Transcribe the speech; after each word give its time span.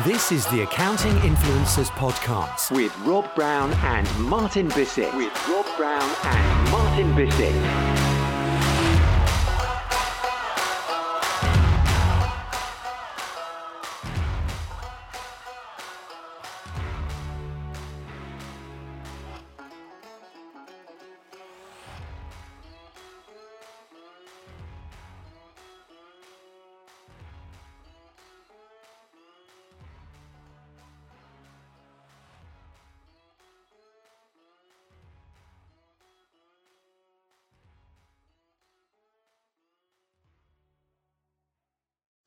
This 0.00 0.32
is 0.32 0.46
the 0.46 0.62
Accounting 0.62 1.12
Influencers 1.16 1.90
Podcast 1.90 2.74
with 2.74 2.98
Rob 3.00 3.32
Brown 3.34 3.74
and 3.84 4.08
Martin 4.18 4.68
Bissett. 4.68 5.14
With 5.14 5.30
Rob 5.48 5.66
Brown 5.76 6.10
and 6.24 6.70
Martin 6.70 7.14
Bissett. 7.14 8.11